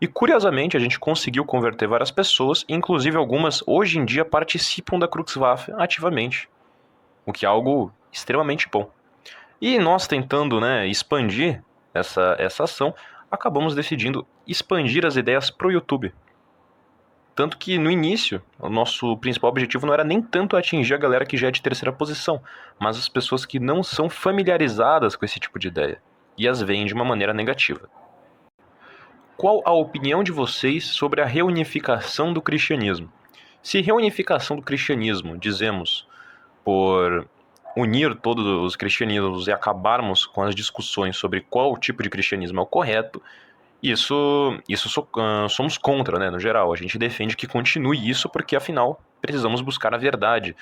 E 0.00 0.06
curiosamente 0.06 0.76
a 0.76 0.80
gente 0.80 1.00
conseguiu 1.00 1.44
converter 1.44 1.88
várias 1.88 2.12
pessoas, 2.12 2.64
inclusive 2.68 3.16
algumas 3.16 3.60
hoje 3.66 3.98
em 3.98 4.04
dia 4.04 4.24
participam 4.24 5.00
da 5.00 5.08
Kruxwaffe 5.08 5.72
ativamente. 5.72 6.48
O 7.26 7.32
que 7.32 7.44
é 7.44 7.48
algo 7.48 7.92
extremamente 8.12 8.68
bom. 8.70 8.90
E 9.60 9.78
nós 9.78 10.06
tentando 10.06 10.60
né, 10.60 10.86
expandir 10.86 11.62
essa, 11.92 12.36
essa 12.38 12.64
ação, 12.64 12.94
acabamos 13.30 13.74
decidindo 13.74 14.26
expandir 14.46 15.06
as 15.06 15.16
ideias 15.16 15.50
para 15.50 15.66
o 15.68 15.72
YouTube. 15.72 16.12
Tanto 17.34 17.58
que 17.58 17.78
no 17.78 17.90
início, 17.90 18.40
o 18.60 18.68
nosso 18.68 19.16
principal 19.16 19.50
objetivo 19.50 19.86
não 19.86 19.94
era 19.94 20.04
nem 20.04 20.22
tanto 20.22 20.56
atingir 20.56 20.94
a 20.94 20.98
galera 20.98 21.26
que 21.26 21.36
já 21.36 21.48
é 21.48 21.50
de 21.50 21.62
terceira 21.62 21.92
posição, 21.92 22.40
mas 22.78 22.96
as 22.96 23.08
pessoas 23.08 23.44
que 23.44 23.58
não 23.58 23.82
são 23.82 24.08
familiarizadas 24.08 25.16
com 25.16 25.24
esse 25.24 25.40
tipo 25.40 25.58
de 25.58 25.68
ideia 25.68 26.00
e 26.38 26.48
as 26.48 26.62
veem 26.62 26.86
de 26.86 26.94
uma 26.94 27.04
maneira 27.04 27.34
negativa. 27.34 27.88
Qual 29.36 29.62
a 29.64 29.72
opinião 29.72 30.22
de 30.22 30.30
vocês 30.30 30.84
sobre 30.84 31.20
a 31.20 31.26
reunificação 31.26 32.32
do 32.32 32.40
cristianismo? 32.40 33.12
Se 33.60 33.80
reunificação 33.80 34.56
do 34.56 34.62
cristianismo, 34.62 35.36
dizemos, 35.36 36.06
por 36.64 37.28
unir 37.76 38.14
todos 38.14 38.46
os 38.46 38.76
cristianismos 38.76 39.46
e 39.46 39.52
acabarmos 39.52 40.26
com 40.26 40.42
as 40.42 40.54
discussões 40.54 41.16
sobre 41.16 41.40
qual 41.40 41.76
tipo 41.76 42.02
de 42.02 42.10
cristianismo 42.10 42.60
é 42.60 42.62
o 42.62 42.66
correto, 42.66 43.20
isso, 43.82 44.58
isso 44.66 44.88
so, 44.88 45.06
uh, 45.16 45.48
somos 45.48 45.76
contra, 45.76 46.18
né, 46.18 46.30
no 46.30 46.40
geral. 46.40 46.72
A 46.72 46.76
gente 46.76 46.96
defende 46.96 47.36
que 47.36 47.46
continue 47.46 48.08
isso 48.08 48.30
porque, 48.30 48.56
afinal, 48.56 48.98
precisamos 49.20 49.60
buscar 49.60 49.94
a 49.94 49.98
verdade 49.98 50.56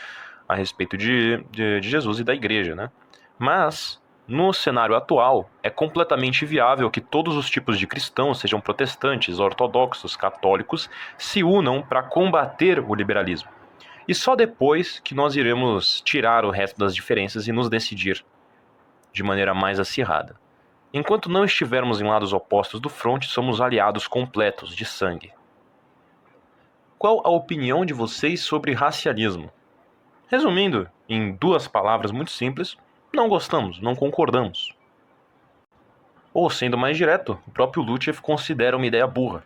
a 0.49 0.57
respeito 0.57 0.97
de, 0.97 1.45
de, 1.51 1.81
de 1.81 1.89
Jesus 1.89 2.19
e 2.19 2.25
da 2.25 2.35
igreja, 2.35 2.75
né? 2.75 2.91
Mas, 3.39 4.01
no 4.27 4.53
cenário 4.53 4.97
atual, 4.97 5.49
é 5.63 5.71
completamente 5.71 6.45
viável 6.45 6.91
que 6.91 7.01
todos 7.01 7.37
os 7.37 7.49
tipos 7.49 7.79
de 7.79 7.87
cristãos, 7.87 8.41
sejam 8.41 8.61
protestantes, 8.61 9.39
ortodoxos, 9.39 10.17
católicos, 10.17 10.91
se 11.17 11.45
unam 11.45 11.81
para 11.81 12.03
combater 12.03 12.81
o 12.81 12.93
liberalismo. 12.93 13.49
E 14.07 14.15
só 14.15 14.35
depois 14.35 14.99
que 15.01 15.15
nós 15.15 15.37
iremos 15.37 16.01
tirar 16.01 16.45
o 16.45 16.51
resto 16.51 16.79
das 16.79 16.95
diferenças 16.95 17.47
e 17.47 17.53
nos 17.53 17.69
decidir 17.69 18.25
de 19.13 19.23
maneira 19.23 19.55
mais 19.55 19.79
acirrada. 19.79 20.37
Enquanto 20.93 21.31
não 21.31 21.45
estivermos 21.45 22.01
em 22.01 22.05
lados 22.05 22.33
opostos 22.33 22.81
do 22.81 22.89
fronte, 22.89 23.27
somos 23.27 23.61
aliados 23.61 24.07
completos 24.07 24.75
de 24.75 24.85
sangue. 24.85 25.33
Qual 26.99 27.21
a 27.25 27.31
opinião 27.31 27.85
de 27.85 27.95
vocês 27.95 28.41
sobre 28.41 28.75
racialismo? 28.75 29.51
Resumindo, 30.29 30.89
em 31.09 31.33
duas 31.33 31.67
palavras 31.67 32.11
muito 32.11 32.31
simples, 32.31 32.77
não 33.13 33.29
gostamos, 33.29 33.81
não 33.81 33.95
concordamos. 33.95 34.75
Ou 36.33 36.49
sendo 36.49 36.79
mais 36.79 36.97
direto, 36.97 37.39
o 37.47 37.51
próprio 37.51 37.83
Lutchev 37.83 38.21
considera 38.21 38.77
uma 38.77 38.87
ideia 38.87 39.07
burra. 39.07 39.45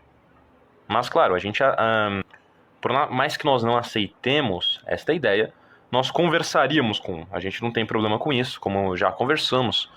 Mas 0.87 1.09
claro, 1.09 1.35
a 1.35 1.39
gente 1.39 1.63
um, 1.63 2.23
por 2.87 3.11
mais 3.11 3.37
que 3.37 3.45
nós 3.45 3.65
não 3.65 3.77
aceitemos 3.77 4.81
esta 4.87 5.13
ideia, 5.13 5.53
nós 5.91 6.09
conversaríamos 6.09 7.01
com. 7.01 7.27
A 7.33 7.41
gente 7.41 7.61
não 7.61 7.73
tem 7.73 7.85
problema 7.85 8.17
com 8.17 8.33
isso, 8.33 8.61
como 8.61 8.97
já 8.97 9.11
conversamos, 9.11 9.91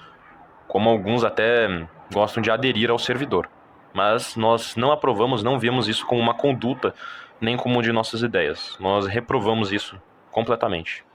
como 0.68 0.90
alguns 0.90 1.24
até 1.24 1.88
gostam 2.12 2.42
de 2.42 2.50
aderir 2.50 2.90
ao 2.90 2.98
servidor. 2.98 3.48
Mas 3.94 4.36
nós 4.36 4.76
não 4.76 4.92
aprovamos, 4.92 5.44
não 5.44 5.60
vemos 5.60 5.88
isso 5.88 6.04
como 6.08 6.20
uma 6.20 6.34
conduta, 6.34 6.96
nem 7.40 7.56
como 7.56 7.84
de 7.84 7.92
nossas 7.92 8.24
ideias. 8.24 8.76
Nós 8.80 9.06
reprovamos 9.06 9.72
isso 9.72 10.02
completamente. 10.32 11.06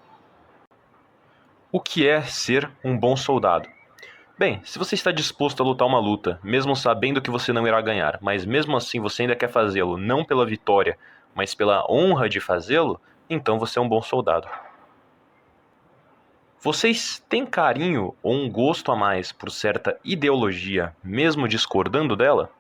O 1.72 1.80
que 1.80 2.06
é 2.06 2.22
ser 2.22 2.70
um 2.84 2.96
bom 2.96 3.16
soldado? 3.16 3.68
Bem, 4.38 4.60
se 4.62 4.78
você 4.78 4.94
está 4.94 5.10
disposto 5.10 5.60
a 5.60 5.66
lutar 5.66 5.88
uma 5.88 5.98
luta, 5.98 6.38
mesmo 6.40 6.76
sabendo 6.76 7.20
que 7.20 7.32
você 7.32 7.52
não 7.52 7.66
irá 7.66 7.80
ganhar, 7.80 8.20
mas 8.22 8.46
mesmo 8.46 8.76
assim 8.76 9.00
você 9.00 9.22
ainda 9.22 9.34
quer 9.34 9.48
fazê-lo 9.48 9.96
não 9.96 10.24
pela 10.24 10.46
vitória, 10.46 10.96
mas 11.34 11.54
pela 11.54 11.84
honra 11.90 12.28
de 12.28 12.40
fazê-lo, 12.40 13.00
então 13.28 13.58
você 13.58 13.78
é 13.78 13.82
um 13.82 13.88
bom 13.88 14.02
soldado. 14.02 14.48
Vocês 16.60 17.22
têm 17.28 17.44
carinho 17.44 18.14
ou 18.22 18.32
um 18.32 18.50
gosto 18.50 18.90
a 18.90 18.96
mais 18.96 19.30
por 19.30 19.50
certa 19.50 19.98
ideologia, 20.02 20.96
mesmo 21.04 21.46
discordando 21.46 22.16
dela? 22.16 22.50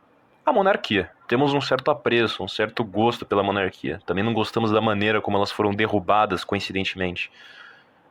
A 0.44 0.52
monarquia. 0.52 1.10
Temos 1.26 1.54
um 1.54 1.60
certo 1.60 1.90
apreço, 1.90 2.44
um 2.44 2.48
certo 2.48 2.84
gosto 2.84 3.24
pela 3.24 3.42
monarquia. 3.42 3.98
Também 4.04 4.22
não 4.22 4.34
gostamos 4.34 4.70
da 4.70 4.78
maneira 4.78 5.22
como 5.22 5.38
elas 5.38 5.50
foram 5.50 5.70
derrubadas 5.70 6.44
coincidentemente. 6.44 7.32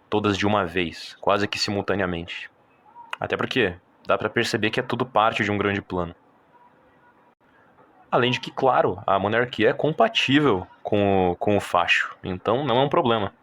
Todas 0.10 0.36
de 0.36 0.48
uma 0.48 0.66
vez, 0.66 1.16
quase 1.22 1.48
que 1.48 1.60
simultaneamente. 1.60 2.50
Até 3.20 3.38
porque 3.38 3.76
dá 4.08 4.18
para 4.18 4.32
perceber 4.32 4.72
que 4.72 4.80
é 4.80 4.84
tudo 4.84 5.06
parte 5.06 5.44
de 5.44 5.52
um 5.52 5.58
grande 5.60 5.80
plano. 5.80 6.16
Além 8.14 8.30
de 8.30 8.40
que, 8.40 8.52
claro, 8.52 9.02
a 9.08 9.18
monarquia 9.18 9.72
é 9.72 9.74
compatível 9.74 10.68
com, 10.84 11.36
com 11.40 11.58
o 11.58 11.60
facho, 11.60 12.16
então 12.24 12.64
não 12.64 12.78
é 12.78 12.82
um 12.84 12.88
problema. 12.88 13.34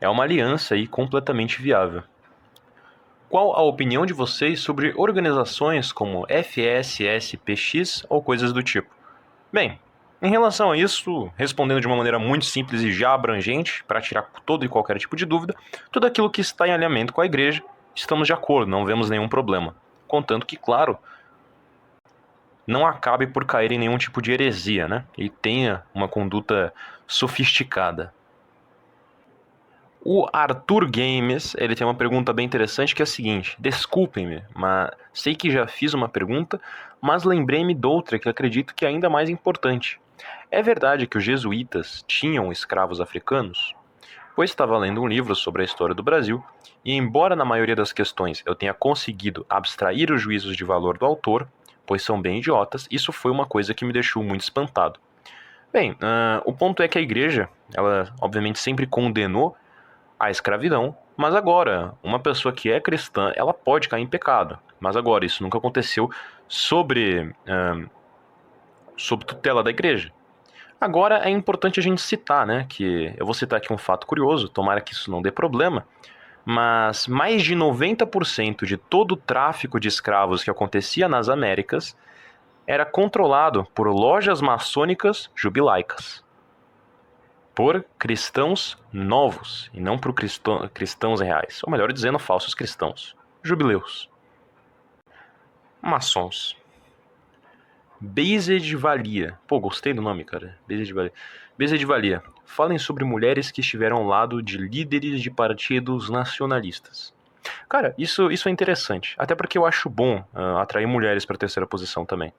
É 0.00 0.08
uma 0.08 0.22
aliança 0.22 0.76
aí 0.76 0.86
completamente 0.86 1.60
viável. 1.60 2.04
Qual 3.28 3.56
a 3.56 3.62
opinião 3.62 4.06
de 4.06 4.12
vocês 4.12 4.60
sobre 4.60 4.94
organizações 4.96 5.90
como 5.90 6.28
FSSPX 6.28 8.06
ou 8.08 8.22
coisas 8.22 8.52
do 8.52 8.62
tipo? 8.62 8.94
Bem, 9.52 9.80
em 10.22 10.30
relação 10.30 10.70
a 10.70 10.76
isso, 10.76 11.28
respondendo 11.36 11.80
de 11.80 11.88
uma 11.88 11.96
maneira 11.96 12.20
muito 12.20 12.44
simples 12.44 12.82
e 12.82 12.92
já 12.92 13.12
abrangente, 13.12 13.82
para 13.82 14.00
tirar 14.00 14.30
todo 14.46 14.64
e 14.64 14.68
qualquer 14.68 14.96
tipo 14.96 15.16
de 15.16 15.26
dúvida, 15.26 15.56
tudo 15.90 16.06
aquilo 16.06 16.30
que 16.30 16.40
está 16.40 16.68
em 16.68 16.72
alinhamento 16.72 17.12
com 17.12 17.20
a 17.20 17.26
igreja, 17.26 17.64
estamos 17.96 18.28
de 18.28 18.32
acordo, 18.32 18.70
não 18.70 18.86
vemos 18.86 19.10
nenhum 19.10 19.28
problema. 19.28 19.74
Contanto 20.06 20.46
que, 20.46 20.56
claro, 20.56 20.96
não 22.68 22.86
acabe 22.86 23.26
por 23.26 23.46
cair 23.46 23.72
em 23.72 23.78
nenhum 23.78 23.96
tipo 23.96 24.20
de 24.20 24.30
heresia, 24.30 24.86
né? 24.86 25.06
E 25.16 25.30
tenha 25.30 25.82
uma 25.94 26.06
conduta 26.06 26.70
sofisticada. 27.06 28.12
O 30.04 30.26
Arthur 30.30 30.88
Games, 30.90 31.56
ele 31.58 31.74
tem 31.74 31.86
uma 31.86 31.94
pergunta 31.94 32.30
bem 32.30 32.44
interessante 32.44 32.94
que 32.94 33.00
é 33.00 33.04
a 33.04 33.06
seguinte: 33.06 33.56
Desculpem-me, 33.58 34.42
mas 34.54 34.90
sei 35.14 35.34
que 35.34 35.50
já 35.50 35.66
fiz 35.66 35.94
uma 35.94 36.10
pergunta, 36.10 36.60
mas 37.00 37.24
lembrei-me 37.24 37.74
de 37.74 37.86
outra 37.86 38.18
que 38.18 38.28
acredito 38.28 38.74
que 38.74 38.84
é 38.84 38.88
ainda 38.88 39.08
mais 39.08 39.30
importante. 39.30 39.98
É 40.50 40.60
verdade 40.60 41.06
que 41.06 41.16
os 41.16 41.24
jesuítas 41.24 42.04
tinham 42.06 42.52
escravos 42.52 43.00
africanos? 43.00 43.74
Pois 44.36 44.50
estava 44.50 44.76
lendo 44.76 45.00
um 45.00 45.08
livro 45.08 45.34
sobre 45.34 45.62
a 45.62 45.64
história 45.64 45.94
do 45.94 46.02
Brasil, 46.02 46.44
e 46.84 46.92
embora 46.92 47.34
na 47.34 47.46
maioria 47.46 47.74
das 47.74 47.94
questões 47.94 48.42
eu 48.44 48.54
tenha 48.54 48.74
conseguido 48.74 49.46
abstrair 49.48 50.12
os 50.12 50.20
juízos 50.20 50.54
de 50.54 50.64
valor 50.64 50.98
do 50.98 51.06
autor, 51.06 51.48
pois 51.88 52.02
são 52.02 52.20
bem 52.20 52.38
idiotas, 52.38 52.86
isso 52.90 53.10
foi 53.12 53.32
uma 53.32 53.46
coisa 53.46 53.72
que 53.72 53.82
me 53.82 53.94
deixou 53.94 54.22
muito 54.22 54.42
espantado. 54.42 55.00
Bem, 55.72 55.92
uh, 55.92 56.42
o 56.44 56.52
ponto 56.52 56.82
é 56.82 56.86
que 56.86 56.98
a 56.98 57.00
igreja, 57.00 57.48
ela 57.74 58.12
obviamente 58.20 58.58
sempre 58.58 58.86
condenou 58.86 59.56
a 60.20 60.30
escravidão, 60.30 60.94
mas 61.16 61.34
agora, 61.34 61.94
uma 62.02 62.20
pessoa 62.20 62.52
que 62.52 62.70
é 62.70 62.78
cristã, 62.78 63.32
ela 63.34 63.54
pode 63.54 63.88
cair 63.88 64.02
em 64.02 64.06
pecado. 64.06 64.58
Mas 64.78 64.96
agora, 64.96 65.24
isso 65.24 65.42
nunca 65.42 65.56
aconteceu 65.56 66.10
sobre, 66.46 67.22
uh, 67.22 67.90
sob 68.94 69.24
tutela 69.24 69.62
da 69.62 69.70
igreja. 69.70 70.12
Agora 70.78 71.26
é 71.26 71.30
importante 71.30 71.80
a 71.80 71.82
gente 71.82 72.02
citar, 72.02 72.46
né, 72.46 72.66
que 72.68 73.14
eu 73.16 73.24
vou 73.24 73.34
citar 73.34 73.56
aqui 73.56 73.72
um 73.72 73.78
fato 73.78 74.06
curioso, 74.06 74.48
tomara 74.48 74.80
que 74.80 74.92
isso 74.92 75.10
não 75.10 75.22
dê 75.22 75.30
problema, 75.30 75.86
mas 76.50 77.06
mais 77.06 77.42
de 77.42 77.54
90% 77.54 78.64
de 78.64 78.78
todo 78.78 79.12
o 79.12 79.16
tráfico 79.18 79.78
de 79.78 79.86
escravos 79.86 80.42
que 80.42 80.50
acontecia 80.50 81.06
nas 81.06 81.28
Américas 81.28 81.94
era 82.66 82.86
controlado 82.86 83.66
por 83.74 83.86
lojas 83.88 84.40
maçônicas 84.40 85.30
jubilaicas. 85.34 86.24
Por 87.54 87.84
cristãos 87.98 88.82
novos, 88.90 89.70
e 89.74 89.80
não 89.80 89.98
por 89.98 90.14
cristãos 90.14 91.20
reais, 91.20 91.60
ou 91.64 91.70
melhor 91.70 91.92
dizendo, 91.92 92.18
falsos 92.18 92.54
cristãos, 92.54 93.14
jubileus. 93.42 94.08
Maçons. 95.82 96.56
Based 98.00 98.74
Valia. 98.74 99.38
Pô, 99.46 99.60
gostei 99.60 99.92
do 99.92 100.00
nome, 100.00 100.24
cara. 100.24 100.58
Based 100.66 100.94
Valia. 100.94 101.12
Valia. 101.86 102.22
Falem 102.48 102.78
sobre 102.78 103.04
mulheres 103.04 103.50
que 103.50 103.60
estiveram 103.60 103.98
ao 103.98 104.04
lado 104.04 104.42
de 104.42 104.56
líderes 104.56 105.20
de 105.20 105.30
partidos 105.30 106.08
nacionalistas. 106.08 107.14
Cara, 107.68 107.94
isso, 107.98 108.32
isso 108.32 108.48
é 108.48 108.50
interessante. 108.50 109.14
Até 109.18 109.34
porque 109.34 109.58
eu 109.58 109.66
acho 109.66 109.88
bom 109.90 110.24
uh, 110.34 110.56
atrair 110.56 110.86
mulheres 110.86 111.26
para 111.26 111.36
a 111.36 111.38
terceira 111.38 111.66
posição 111.66 112.06
também. 112.06 112.32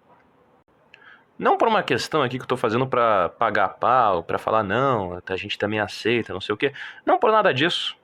Não 1.38 1.58
por 1.58 1.68
uma 1.68 1.84
questão 1.84 2.24
aqui 2.24 2.38
que 2.38 2.44
eu 2.44 2.48
tô 2.48 2.58
fazendo 2.58 2.88
para 2.88 3.30
pagar 3.30 3.70
pau, 3.70 4.24
para 4.24 4.39
falar 4.39 4.63
não, 4.63 5.22
a 5.25 5.36
gente 5.38 5.58
também 5.58 5.80
aceita, 5.80 6.34
não 6.34 6.42
sei 6.42 6.54
o 6.54 6.58
quê. 6.58 6.74
Não 7.06 7.20
por 7.20 7.32
nada 7.32 7.54
disso 7.54 7.96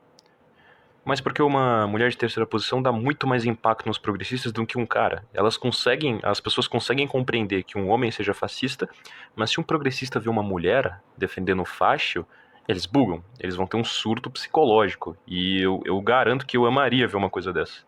mas 1.06 1.20
porque 1.20 1.40
uma 1.40 1.86
mulher 1.86 2.10
de 2.10 2.18
terceira 2.18 2.44
posição 2.44 2.82
dá 2.82 2.90
muito 2.90 3.28
mais 3.28 3.44
impacto 3.44 3.86
nos 3.86 3.96
progressistas 3.96 4.50
do 4.50 4.66
que 4.66 4.76
um 4.76 4.84
cara. 4.84 5.24
Elas 5.32 5.56
conseguem, 5.56 6.18
as 6.24 6.40
pessoas 6.40 6.66
conseguem 6.66 7.06
compreender 7.06 7.62
que 7.62 7.78
um 7.78 7.88
homem 7.88 8.10
seja 8.10 8.34
fascista, 8.34 8.88
mas 9.36 9.50
se 9.50 9.60
um 9.60 9.62
progressista 9.62 10.18
vê 10.18 10.28
uma 10.28 10.42
mulher 10.42 11.00
defendendo 11.16 11.62
o 11.62 12.26
eles 12.66 12.86
bugam, 12.86 13.22
eles 13.38 13.54
vão 13.54 13.68
ter 13.68 13.76
um 13.76 13.84
surto 13.84 14.28
psicológico. 14.28 15.16
E 15.28 15.62
eu, 15.62 15.80
eu 15.84 16.00
garanto 16.00 16.44
que 16.44 16.56
eu 16.56 16.66
amaria 16.66 17.06
ver 17.06 17.16
uma 17.16 17.30
coisa 17.30 17.52
dessa. 17.52 17.84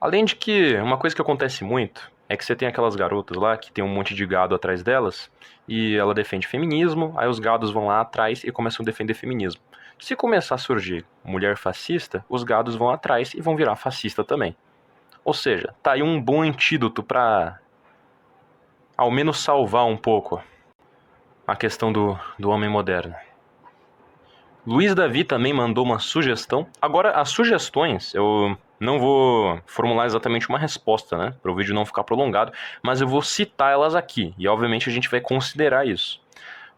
Além 0.00 0.24
de 0.24 0.34
que 0.34 0.74
uma 0.78 0.98
coisa 0.98 1.14
que 1.14 1.22
acontece 1.22 1.62
muito 1.62 2.10
é 2.28 2.36
que 2.36 2.44
você 2.44 2.56
tem 2.56 2.66
aquelas 2.66 2.96
garotas 2.96 3.36
lá 3.36 3.56
que 3.56 3.70
tem 3.70 3.84
um 3.84 3.88
monte 3.88 4.12
de 4.12 4.26
gado 4.26 4.56
atrás 4.56 4.82
delas 4.82 5.30
e 5.68 5.94
ela 5.94 6.12
defende 6.12 6.48
feminismo, 6.48 7.14
aí 7.16 7.28
os 7.28 7.38
gados 7.38 7.70
vão 7.70 7.86
lá 7.86 8.00
atrás 8.00 8.42
e 8.42 8.50
começam 8.50 8.82
a 8.82 8.86
defender 8.86 9.14
feminismo. 9.14 9.62
Se 9.98 10.14
começar 10.16 10.56
a 10.56 10.58
surgir 10.58 11.04
mulher 11.24 11.56
fascista, 11.56 12.24
os 12.28 12.42
gados 12.42 12.76
vão 12.76 12.90
atrás 12.90 13.32
e 13.34 13.40
vão 13.40 13.56
virar 13.56 13.76
fascista 13.76 14.22
também. 14.22 14.56
Ou 15.24 15.32
seja, 15.32 15.74
tá 15.82 15.92
aí 15.92 16.02
um 16.02 16.20
bom 16.20 16.42
antídoto 16.42 17.02
para 17.02 17.58
ao 18.96 19.10
menos 19.10 19.40
salvar 19.40 19.86
um 19.86 19.96
pouco 19.96 20.42
a 21.46 21.56
questão 21.56 21.92
do, 21.92 22.18
do 22.38 22.50
homem 22.50 22.68
moderno. 22.68 23.14
Luiz 24.66 24.94
Davi 24.94 25.24
também 25.24 25.52
mandou 25.52 25.84
uma 25.84 25.98
sugestão. 25.98 26.66
Agora, 26.80 27.10
as 27.12 27.28
sugestões, 27.28 28.14
eu 28.14 28.56
não 28.80 28.98
vou 28.98 29.60
formular 29.66 30.06
exatamente 30.06 30.48
uma 30.48 30.58
resposta, 30.58 31.18
né? 31.18 31.34
Para 31.42 31.52
o 31.52 31.54
vídeo 31.54 31.74
não 31.74 31.84
ficar 31.84 32.02
prolongado, 32.02 32.52
mas 32.82 33.00
eu 33.00 33.06
vou 33.06 33.20
citar 33.20 33.72
elas 33.72 33.94
aqui. 33.94 34.34
E 34.38 34.48
obviamente 34.48 34.88
a 34.88 34.92
gente 34.92 35.10
vai 35.10 35.20
considerar 35.20 35.86
isso. 35.86 36.20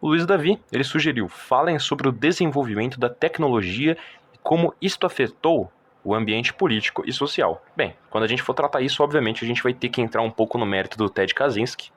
O 0.00 0.08
Luiz 0.08 0.26
Davi, 0.26 0.60
ele 0.70 0.84
sugeriu, 0.84 1.28
falem 1.28 1.78
sobre 1.78 2.08
o 2.08 2.12
desenvolvimento 2.12 3.00
da 3.00 3.08
tecnologia 3.08 3.96
e 4.34 4.38
como 4.42 4.74
isto 4.80 5.06
afetou 5.06 5.72
o 6.04 6.14
ambiente 6.14 6.52
político 6.52 7.02
e 7.06 7.12
social. 7.12 7.64
Bem, 7.74 7.96
quando 8.10 8.24
a 8.24 8.28
gente 8.28 8.42
for 8.42 8.54
tratar 8.54 8.80
isso, 8.80 9.02
obviamente 9.02 9.44
a 9.44 9.48
gente 9.48 9.62
vai 9.62 9.74
ter 9.74 9.88
que 9.88 10.00
entrar 10.00 10.22
um 10.22 10.30
pouco 10.30 10.58
no 10.58 10.66
mérito 10.66 10.96
do 10.96 11.08
Ted 11.08 11.34
Kaczynski 11.34 11.90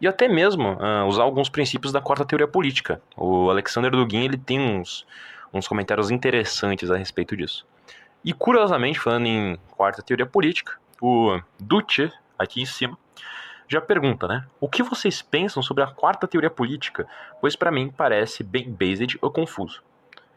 e 0.00 0.06
até 0.06 0.28
mesmo 0.28 0.74
uh, 0.74 1.06
usar 1.06 1.22
alguns 1.22 1.48
princípios 1.48 1.92
da 1.92 2.00
quarta 2.00 2.24
teoria 2.24 2.46
política. 2.46 3.02
O 3.16 3.50
Alexander 3.50 3.90
Dugin 3.90 4.24
ele 4.24 4.38
tem 4.38 4.60
uns, 4.60 5.04
uns 5.52 5.66
comentários 5.66 6.10
interessantes 6.10 6.90
a 6.90 6.96
respeito 6.96 7.36
disso. 7.36 7.66
E 8.24 8.32
curiosamente, 8.32 9.00
falando 9.00 9.26
em 9.26 9.58
quarta 9.70 10.02
teoria 10.02 10.26
política, 10.26 10.78
o 11.00 11.40
Duce, 11.58 12.12
aqui 12.38 12.60
em 12.60 12.66
cima, 12.66 12.96
já 13.68 13.82
pergunta, 13.82 14.26
né? 14.26 14.44
O 14.58 14.68
que 14.68 14.82
vocês 14.82 15.20
pensam 15.20 15.62
sobre 15.62 15.84
a 15.84 15.86
quarta 15.86 16.26
teoria 16.26 16.48
política? 16.48 17.06
Pois 17.38 17.54
para 17.54 17.70
mim 17.70 17.92
parece 17.94 18.42
bem 18.42 18.70
based 18.70 19.18
ou 19.20 19.30
confuso. 19.30 19.82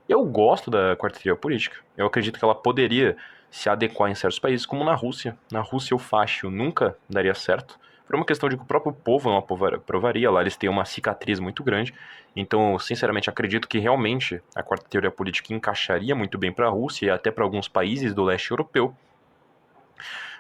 Eu 0.08 0.26
gosto 0.26 0.70
da 0.70 0.98
quarta 0.98 1.17
teoria 1.17 1.39
política. 1.39 1.78
Eu 1.96 2.06
acredito 2.06 2.38
que 2.38 2.44
ela 2.44 2.54
poderia 2.54 3.15
se 3.50 3.70
adequar 3.70 4.12
em 4.12 4.15
certos 4.15 4.38
países, 4.38 4.65
como 4.65 4.84
na 4.84 4.94
Rússia. 4.94 5.38
Na 5.50 5.62
Rússia 5.62 5.96
o 5.96 6.00
facho 6.00 6.50
nunca 6.50 6.98
daria 7.10 7.34
certo. 7.34 7.80
Por 8.06 8.17
uma 8.17 8.26
questão 8.26 8.50
de 8.50 8.58
que 8.58 8.63
o 8.63 8.65
próprio 8.65 8.91
povo 8.91 9.30
não 9.30 9.38
aprovaria. 9.38 10.30
Lá 10.30 10.41
eles 10.41 10.58
têm 10.58 10.70
uma 10.70 10.84
cicatriz 10.84 11.39
muito 11.39 11.63
grande. 11.63 11.94
Então, 12.36 12.78
sinceramente, 12.78 13.30
acredito 13.30 13.65
que 13.70 13.80
realmente 13.80 14.41
a 14.54 14.62
quarta 14.62 14.89
teoria 14.89 15.12
política 15.12 15.54
encaixaria 15.54 16.13
muito 16.13 16.38
bem 16.38 16.52
para 16.52 16.67
a 16.67 16.70
Rússia 16.70 17.06
e 17.06 17.10
até 17.10 17.32
para 17.32 17.46
alguns 17.46 17.70
países 17.70 18.13
do 18.13 18.24
leste 18.26 18.52
europeu 18.52 18.94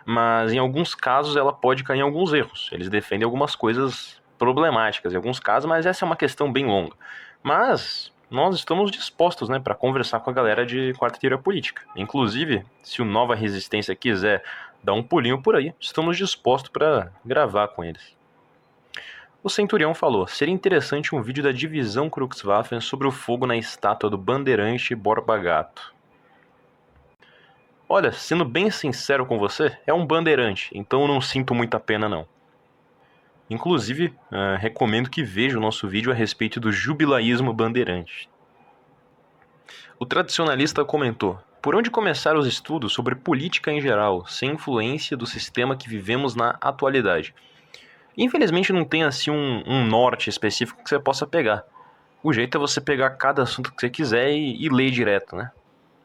mas 0.05 0.51
em 0.51 0.57
alguns 0.57 0.95
casos 0.95 1.35
ela 1.35 1.53
pode 1.53 1.83
cair 1.83 1.99
em 1.99 2.03
alguns 2.03 2.33
erros. 2.33 2.69
Eles 2.71 2.89
defendem 2.89 3.25
algumas 3.25 3.55
coisas 3.55 4.21
problemáticas 4.37 5.13
em 5.13 5.15
alguns 5.15 5.39
casos, 5.39 5.69
mas 5.69 5.85
essa 5.85 6.03
é 6.03 6.07
uma 6.07 6.15
questão 6.15 6.51
bem 6.51 6.65
longa. 6.65 6.95
Mas 7.43 8.11
nós 8.29 8.55
estamos 8.55 8.89
dispostos 8.89 9.49
né, 9.49 9.59
para 9.59 9.75
conversar 9.75 10.21
com 10.21 10.29
a 10.29 10.33
galera 10.33 10.65
de 10.65 10.93
quarta 10.93 11.19
teoria 11.19 11.37
política. 11.37 11.83
Inclusive, 11.95 12.63
se 12.81 13.01
o 13.01 13.05
Nova 13.05 13.35
Resistência 13.35 13.95
quiser 13.95 14.43
dar 14.83 14.93
um 14.93 15.03
pulinho 15.03 15.41
por 15.41 15.55
aí, 15.55 15.73
estamos 15.79 16.17
dispostos 16.17 16.71
para 16.71 17.11
gravar 17.25 17.67
com 17.67 17.83
eles. 17.83 18.15
O 19.43 19.49
Centurião 19.49 19.93
falou: 19.93 20.27
seria 20.27 20.53
interessante 20.53 21.15
um 21.15 21.21
vídeo 21.21 21.43
da 21.43 21.51
divisão 21.51 22.09
Kruxwaffen 22.09 22.79
sobre 22.79 23.07
o 23.07 23.11
fogo 23.11 23.45
na 23.45 23.57
estátua 23.57 24.09
do 24.09 24.17
bandeirante 24.17 24.95
Borba 24.95 25.37
Gato. 25.37 25.93
Olha, 27.93 28.13
sendo 28.13 28.45
bem 28.45 28.71
sincero 28.71 29.25
com 29.25 29.37
você, 29.37 29.77
é 29.85 29.93
um 29.93 30.05
bandeirante, 30.05 30.71
então 30.73 31.01
eu 31.01 31.09
não 31.09 31.19
sinto 31.19 31.53
muita 31.53 31.77
pena 31.77 32.07
não. 32.07 32.25
Inclusive, 33.49 34.13
uh, 34.31 34.55
recomendo 34.57 35.09
que 35.09 35.21
veja 35.21 35.57
o 35.57 35.61
nosso 35.61 35.89
vídeo 35.89 36.09
a 36.09 36.15
respeito 36.15 36.57
do 36.57 36.71
jubilaísmo 36.71 37.51
bandeirante. 37.51 38.29
O 39.99 40.05
tradicionalista 40.05 40.85
comentou: 40.85 41.37
Por 41.61 41.75
onde 41.75 41.91
começar 41.91 42.37
os 42.37 42.47
estudos 42.47 42.93
sobre 42.93 43.13
política 43.13 43.73
em 43.73 43.81
geral, 43.81 44.25
sem 44.25 44.51
influência 44.51 45.17
do 45.17 45.25
sistema 45.25 45.75
que 45.75 45.89
vivemos 45.89 46.33
na 46.33 46.57
atualidade? 46.61 47.35
Infelizmente 48.17 48.71
não 48.71 48.85
tem 48.85 49.03
assim 49.03 49.31
um, 49.31 49.63
um 49.67 49.85
norte 49.85 50.29
específico 50.29 50.81
que 50.81 50.89
você 50.89 50.97
possa 50.97 51.27
pegar. 51.27 51.65
O 52.23 52.31
jeito 52.31 52.57
é 52.57 52.57
você 52.57 52.79
pegar 52.79 53.09
cada 53.17 53.43
assunto 53.43 53.69
que 53.69 53.81
você 53.81 53.89
quiser 53.89 54.31
e, 54.31 54.65
e 54.65 54.69
ler 54.69 54.91
direto, 54.91 55.35
né? 55.35 55.51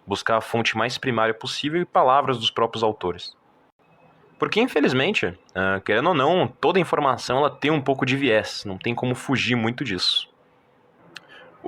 Buscar 0.06 0.36
a 0.36 0.40
fonte 0.40 0.76
mais 0.76 0.96
primária 0.96 1.34
possível 1.34 1.80
e 1.80 1.84
palavras 1.84 2.38
dos 2.38 2.50
próprios 2.50 2.82
autores. 2.82 3.36
Porque, 4.38 4.60
infelizmente, 4.60 5.26
uh, 5.26 5.80
querendo 5.84 6.10
ou 6.10 6.14
não, 6.14 6.46
toda 6.46 6.78
informação 6.78 7.38
ela 7.38 7.50
tem 7.50 7.70
um 7.70 7.80
pouco 7.80 8.04
de 8.04 8.16
viés, 8.16 8.64
não 8.66 8.76
tem 8.76 8.94
como 8.94 9.14
fugir 9.14 9.56
muito 9.56 9.82
disso. 9.82 10.28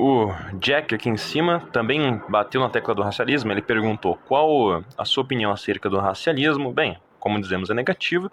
O 0.01 0.33
Jack 0.61 0.95
aqui 0.95 1.09
em 1.09 1.17
cima 1.17 1.69
também 1.73 2.23
bateu 2.29 2.61
na 2.61 2.69
tecla 2.69 2.95
do 2.95 3.03
racialismo. 3.03 3.51
Ele 3.51 3.61
perguntou 3.61 4.17
qual 4.29 4.85
a 4.97 5.05
sua 5.05 5.25
opinião 5.25 5.51
acerca 5.51 5.91
do 5.91 5.99
racialismo. 5.99 6.73
Bem, 6.73 6.97
como 7.19 7.41
dizemos, 7.41 7.69
é 7.69 7.75
negativa. 7.75 8.31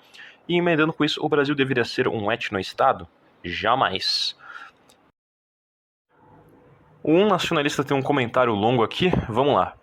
E 0.48 0.58
emendando 0.58 0.94
com 0.94 1.04
isso, 1.04 1.26
o 1.26 1.28
Brasil 1.28 1.56
deveria 1.56 1.84
ser 1.84 2.08
um 2.08 2.32
etno-estado? 2.32 3.08
Jamais. 3.44 4.38
Um 7.04 7.28
nacionalista 7.28 7.84
tem 7.84 7.98
um 7.98 8.02
comentário 8.02 8.54
longo 8.54 8.84
aqui. 8.84 9.10
Vamos 9.28 9.56
lá. 9.56 9.74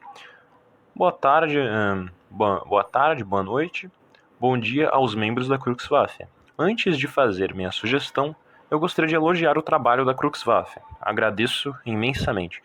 Boa 0.94 1.10
tarde, 1.10 1.58
hum, 1.58 2.06
boa, 2.30 2.62
boa 2.66 2.84
tarde, 2.84 3.24
boa 3.24 3.42
noite. 3.42 3.90
Bom 4.38 4.58
dia 4.58 4.90
aos 4.90 5.14
membros 5.14 5.48
da 5.48 5.56
Cruxwaffe. 5.56 6.26
Antes 6.58 6.98
de 6.98 7.06
fazer 7.06 7.54
minha 7.54 7.72
sugestão, 7.72 8.36
eu 8.70 8.78
gostaria 8.78 9.08
de 9.08 9.14
elogiar 9.14 9.56
o 9.56 9.62
trabalho 9.62 10.04
da 10.04 10.12
Cruxwaffe. 10.12 10.78
Agradeço 11.00 11.74
imensamente. 11.86 12.62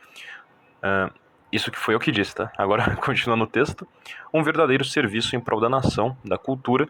Uh, 0.83 1.09
isso 1.53 1.71
que 1.71 1.79
foi 1.79 1.95
o 1.95 1.99
que 2.01 2.11
disse, 2.11 2.35
tá? 2.35 2.51
Agora, 2.57 2.97
continuando 2.99 3.45
o 3.45 3.47
texto. 3.47 3.87
Um 4.33 4.43
verdadeiro 4.43 4.83
serviço 4.83 5.33
em 5.33 5.39
prol 5.39 5.61
da 5.61 5.69
nação, 5.69 6.15
da 6.21 6.37
cultura 6.37 6.89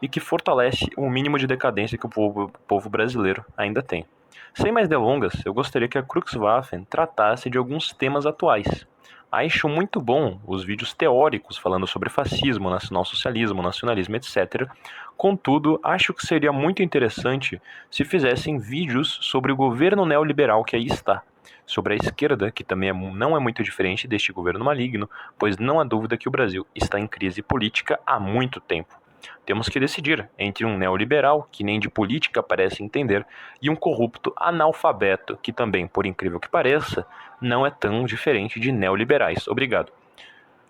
e 0.00 0.08
que 0.08 0.20
fortalece 0.20 0.86
o 0.96 1.10
mínimo 1.10 1.38
de 1.38 1.46
decadência 1.46 1.98
que 1.98 2.06
o 2.06 2.08
povo, 2.08 2.44
o 2.44 2.48
povo 2.48 2.88
brasileiro 2.88 3.44
ainda 3.58 3.82
tem. 3.82 4.06
Sem 4.54 4.72
mais 4.72 4.88
delongas, 4.88 5.34
eu 5.44 5.52
gostaria 5.52 5.86
que 5.86 5.98
a 5.98 6.02
Cruxwaffen 6.02 6.84
tratasse 6.84 7.50
de 7.50 7.58
alguns 7.58 7.92
temas 7.92 8.24
atuais, 8.24 8.86
Acho 9.32 9.66
muito 9.66 9.98
bom 9.98 10.38
os 10.46 10.62
vídeos 10.62 10.92
teóricos 10.92 11.56
falando 11.56 11.86
sobre 11.86 12.10
fascismo, 12.10 12.68
nacionalsocialismo, 12.68 13.62
nacionalismo, 13.62 14.14
etc. 14.14 14.68
Contudo, 15.16 15.80
acho 15.82 16.12
que 16.12 16.26
seria 16.26 16.52
muito 16.52 16.82
interessante 16.82 17.58
se 17.90 18.04
fizessem 18.04 18.58
vídeos 18.58 19.18
sobre 19.22 19.50
o 19.50 19.56
governo 19.56 20.04
neoliberal 20.04 20.62
que 20.62 20.76
aí 20.76 20.86
está, 20.86 21.22
sobre 21.64 21.94
a 21.94 21.96
esquerda, 21.96 22.50
que 22.50 22.62
também 22.62 22.90
é, 22.90 22.92
não 22.92 23.34
é 23.34 23.40
muito 23.40 23.62
diferente 23.62 24.06
deste 24.06 24.34
governo 24.34 24.66
maligno, 24.66 25.08
pois 25.38 25.56
não 25.56 25.80
há 25.80 25.84
dúvida 25.84 26.18
que 26.18 26.28
o 26.28 26.30
Brasil 26.30 26.66
está 26.74 27.00
em 27.00 27.06
crise 27.06 27.40
política 27.40 27.98
há 28.04 28.20
muito 28.20 28.60
tempo. 28.60 29.01
Temos 29.44 29.68
que 29.68 29.80
decidir 29.80 30.28
entre 30.38 30.64
um 30.64 30.76
neoliberal, 30.76 31.48
que 31.50 31.64
nem 31.64 31.80
de 31.80 31.88
política 31.88 32.42
parece 32.42 32.82
entender, 32.82 33.26
e 33.60 33.68
um 33.68 33.76
corrupto 33.76 34.32
analfabeto, 34.36 35.38
que 35.42 35.52
também, 35.52 35.86
por 35.86 36.06
incrível 36.06 36.40
que 36.40 36.48
pareça, 36.48 37.06
não 37.40 37.66
é 37.66 37.70
tão 37.70 38.04
diferente 38.04 38.60
de 38.60 38.72
neoliberais. 38.72 39.46
Obrigado. 39.48 39.92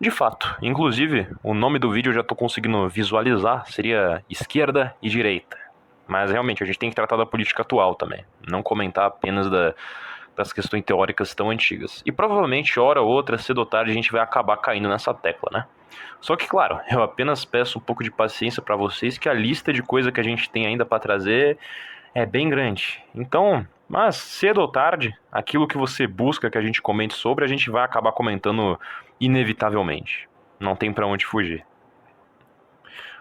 De 0.01 0.11
fato, 0.11 0.57
inclusive, 0.61 1.29
o 1.45 1.55
nome 1.55 1.79
do 1.79 1.91
vídeo 1.91 2.11
eu 2.11 2.15
já 2.15 2.23
estou 2.23 2.37
conseguindo 2.37 2.89
visualizar, 2.89 3.71
seria 3.71 4.25
esquerda 4.29 4.95
e 5.01 5.09
direita. 5.09 5.57
Mas 6.09 6.31
realmente, 6.31 6.63
a 6.63 6.67
gente 6.67 6.79
tem 6.79 6.91
que 6.91 6.97
tratar 6.97 7.17
da 7.17 7.25
política 7.25 7.63
atual 7.63 7.95
também, 7.95 8.25
não 8.49 8.63
comentar 8.63 9.07
apenas 9.07 9.49
da, 9.49 9.75
das 10.37 10.53
questões 10.53 10.83
teóricas 10.83 11.35
tão 11.35 11.51
antigas. 11.51 12.03
E 12.05 12.11
provavelmente, 12.11 12.81
hora 12.81 13.01
ou 13.01 13.09
outra, 13.09 13.39
cedo 13.39 13.59
ou 13.59 13.67
tarde, 13.67 13.93
a 13.93 13.95
gente 13.95 14.11
vai 14.11 14.21
acabar 14.21 14.57
caindo 14.57 14.89
nessa 14.89 15.15
tecla, 15.15 15.51
né? 15.53 15.67
Só 16.21 16.37
que, 16.37 16.47
claro, 16.47 16.81
eu 16.91 17.03
apenas 17.03 17.45
peço 17.45 17.79
um 17.79 17.83
pouco 17.83 18.03
de 18.05 18.11
paciência 18.11 18.63
para 18.63 18.77
vocês, 18.77 19.19
que 19.19 19.29
a 19.29 19.35
lista 19.35 19.73
de 19.73 19.83
coisa 19.83 20.13
que 20.13 20.21
a 20.21 20.25
gente 20.25 20.49
tem 20.51 20.67
ainda 20.67 20.85
para 20.85 21.01
trazer 21.01 21.59
é 22.15 22.25
bem 22.25 22.49
grande. 22.49 23.03
Então, 23.15 23.67
mas 23.89 24.17
cedo 24.17 24.61
ou 24.61 24.69
tarde, 24.69 25.15
aquilo 25.31 25.67
que 25.67 25.77
você 25.77 26.07
busca 26.07 26.51
que 26.51 26.59
a 26.59 26.63
gente 26.63 26.81
comente 26.81 27.15
sobre, 27.15 27.45
a 27.45 27.49
gente 27.49 27.71
vai 27.71 27.85
acabar 27.85 28.13
comentando 28.13 28.79
inevitavelmente. 29.21 30.29
Não 30.59 30.77
tem 30.77 30.93
para 30.93 31.07
onde 31.07 31.27
fugir. 31.27 31.65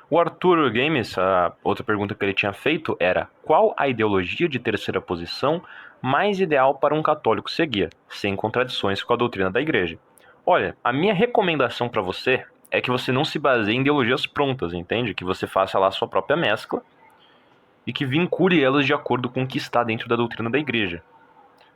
O 0.10 0.20
Arthur 0.20 0.70
Games, 0.72 1.18
a 1.18 1.54
outra 1.64 1.84
pergunta 1.84 2.14
que 2.14 2.24
ele 2.26 2.34
tinha 2.34 2.52
feito 2.52 2.98
era: 3.00 3.30
qual 3.44 3.74
a 3.78 3.88
ideologia 3.88 4.48
de 4.48 4.60
terceira 4.60 5.00
posição 5.00 5.62
mais 6.02 6.40
ideal 6.40 6.76
para 6.76 6.94
um 6.94 7.02
católico 7.02 7.50
seguir, 7.50 7.90
sem 8.10 8.36
contradições 8.36 9.02
com 9.02 9.14
a 9.14 9.16
doutrina 9.16 9.50
da 9.50 9.62
igreja? 9.62 9.98
Olha, 10.46 10.76
a 10.84 10.92
minha 10.92 11.14
recomendação 11.14 11.88
para 11.88 12.02
você 12.02 12.46
é 12.72 12.80
que 12.80 12.90
você 12.90 13.12
não 13.12 13.26
se 13.26 13.38
baseie 13.38 13.76
em 13.76 13.82
ideologias 13.82 14.26
prontas, 14.26 14.74
entende? 14.74 15.14
Que 15.14 15.26
você 15.26 15.46
faça 15.46 15.78
lá 15.78 15.88
a 15.88 15.92
sua 15.92 16.08
própria 16.08 16.38
mescla 16.38 16.82
e 17.86 17.92
que 17.92 18.06
vincule 18.06 18.64
elas 18.64 18.86
de 18.86 18.94
acordo 18.94 19.30
com 19.30 19.44
o 19.44 19.48
que 19.48 19.58
está 19.58 19.84
dentro 19.84 20.08
da 20.08 20.16
doutrina 20.16 20.50
da 20.50 20.58
igreja. 20.58 21.04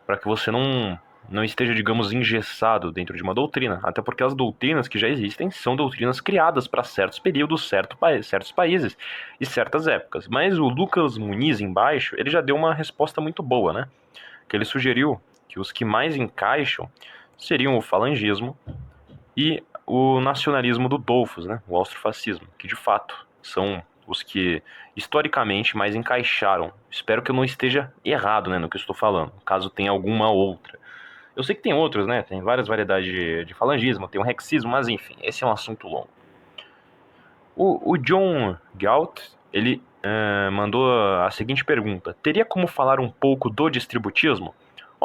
Para 0.06 0.18
que 0.18 0.26
você 0.26 0.50
não, 0.52 0.98
não 1.30 1.44
esteja, 1.44 1.76
digamos, 1.76 2.14
engessado 2.14 2.94
dentro 2.94 3.16
de 3.16 3.24
uma 3.24 3.34
doutrina. 3.34 3.82
Até 3.84 4.02
porque 4.02 4.24
as 4.24 4.34
doutrinas 4.34 4.88
que 4.88 4.98
já 4.98 5.10
existem 5.10 5.52
são 5.52 5.76
doutrinas 5.76 6.22
criadas 6.22 6.66
para 6.66 6.84
certos 6.84 7.20
períodos, 7.20 7.68
certo, 7.68 7.98
certos 8.24 8.54
países 8.54 8.98
e 9.40 9.46
certas 9.46 9.88
épocas. 9.88 10.30
Mas 10.30 10.58
o 10.58 10.70
Lucas 10.70 11.18
Muniz, 11.18 11.60
embaixo, 11.60 12.16
ele 12.18 12.30
já 12.30 12.40
deu 12.40 12.56
uma 12.56 12.74
resposta 12.74 13.20
muito 13.20 13.44
boa, 13.44 13.74
né? 13.74 13.88
Que 14.48 14.56
ele 14.56 14.66
sugeriu 14.66 15.20
que 15.50 15.60
os 15.60 15.74
que 15.74 15.84
mais 15.84 16.16
encaixam 16.16 16.90
seriam 17.38 17.78
o 17.78 17.82
falangismo 17.82 18.58
e 19.36 19.62
o 19.86 20.20
nacionalismo 20.20 20.90
do 20.90 20.98
Dolfos, 20.98 21.46
né, 21.46 21.62
o 21.68 21.78
austrofascismo, 21.78 22.48
que 22.58 22.68
de 22.68 22.76
fato 22.76 23.26
são 23.42 23.84
os 24.08 24.22
que 24.24 24.62
historicamente 24.96 25.76
mais 25.76 25.96
encaixaram. 25.96 26.72
Espero 26.90 27.22
que 27.22 27.32
eu 27.32 27.36
não 27.36 27.44
esteja 27.44 27.92
errado 28.04 28.50
né, 28.50 28.58
no 28.58 28.70
que 28.70 28.78
eu 28.78 28.80
estou 28.80 28.96
falando, 28.96 29.32
caso 29.46 29.70
tenha 29.70 29.92
alguma 29.92 30.30
outra. 30.30 30.80
Eu 31.36 31.44
sei 31.44 31.54
que 31.54 31.62
tem 31.62 31.74
outros, 31.74 32.08
né? 32.08 32.22
Tem 32.22 32.42
várias 32.42 32.68
variedades 32.68 33.12
de, 33.12 33.44
de 33.44 33.54
falangismo, 33.54 34.08
tem 34.08 34.22
o 34.22 34.24
rexismo, 34.24 34.72
mas 34.72 34.88
enfim, 34.88 35.18
esse 35.22 35.44
é 35.44 35.48
um 35.48 35.52
assunto 35.52 35.86
longo. 35.86 36.08
O, 37.56 37.92
o 37.92 37.98
John 37.98 38.56
Galt, 38.74 39.20
ele 39.52 39.82
uh, 40.04 40.52
mandou 40.52 40.90
a 41.20 41.30
seguinte 41.32 41.66
pergunta: 41.66 42.16
Teria 42.24 42.46
como 42.46 42.68
falar 42.68 43.02
um 43.02 43.10
pouco 43.10 43.50
do 43.50 43.70
distributismo? 43.70 44.56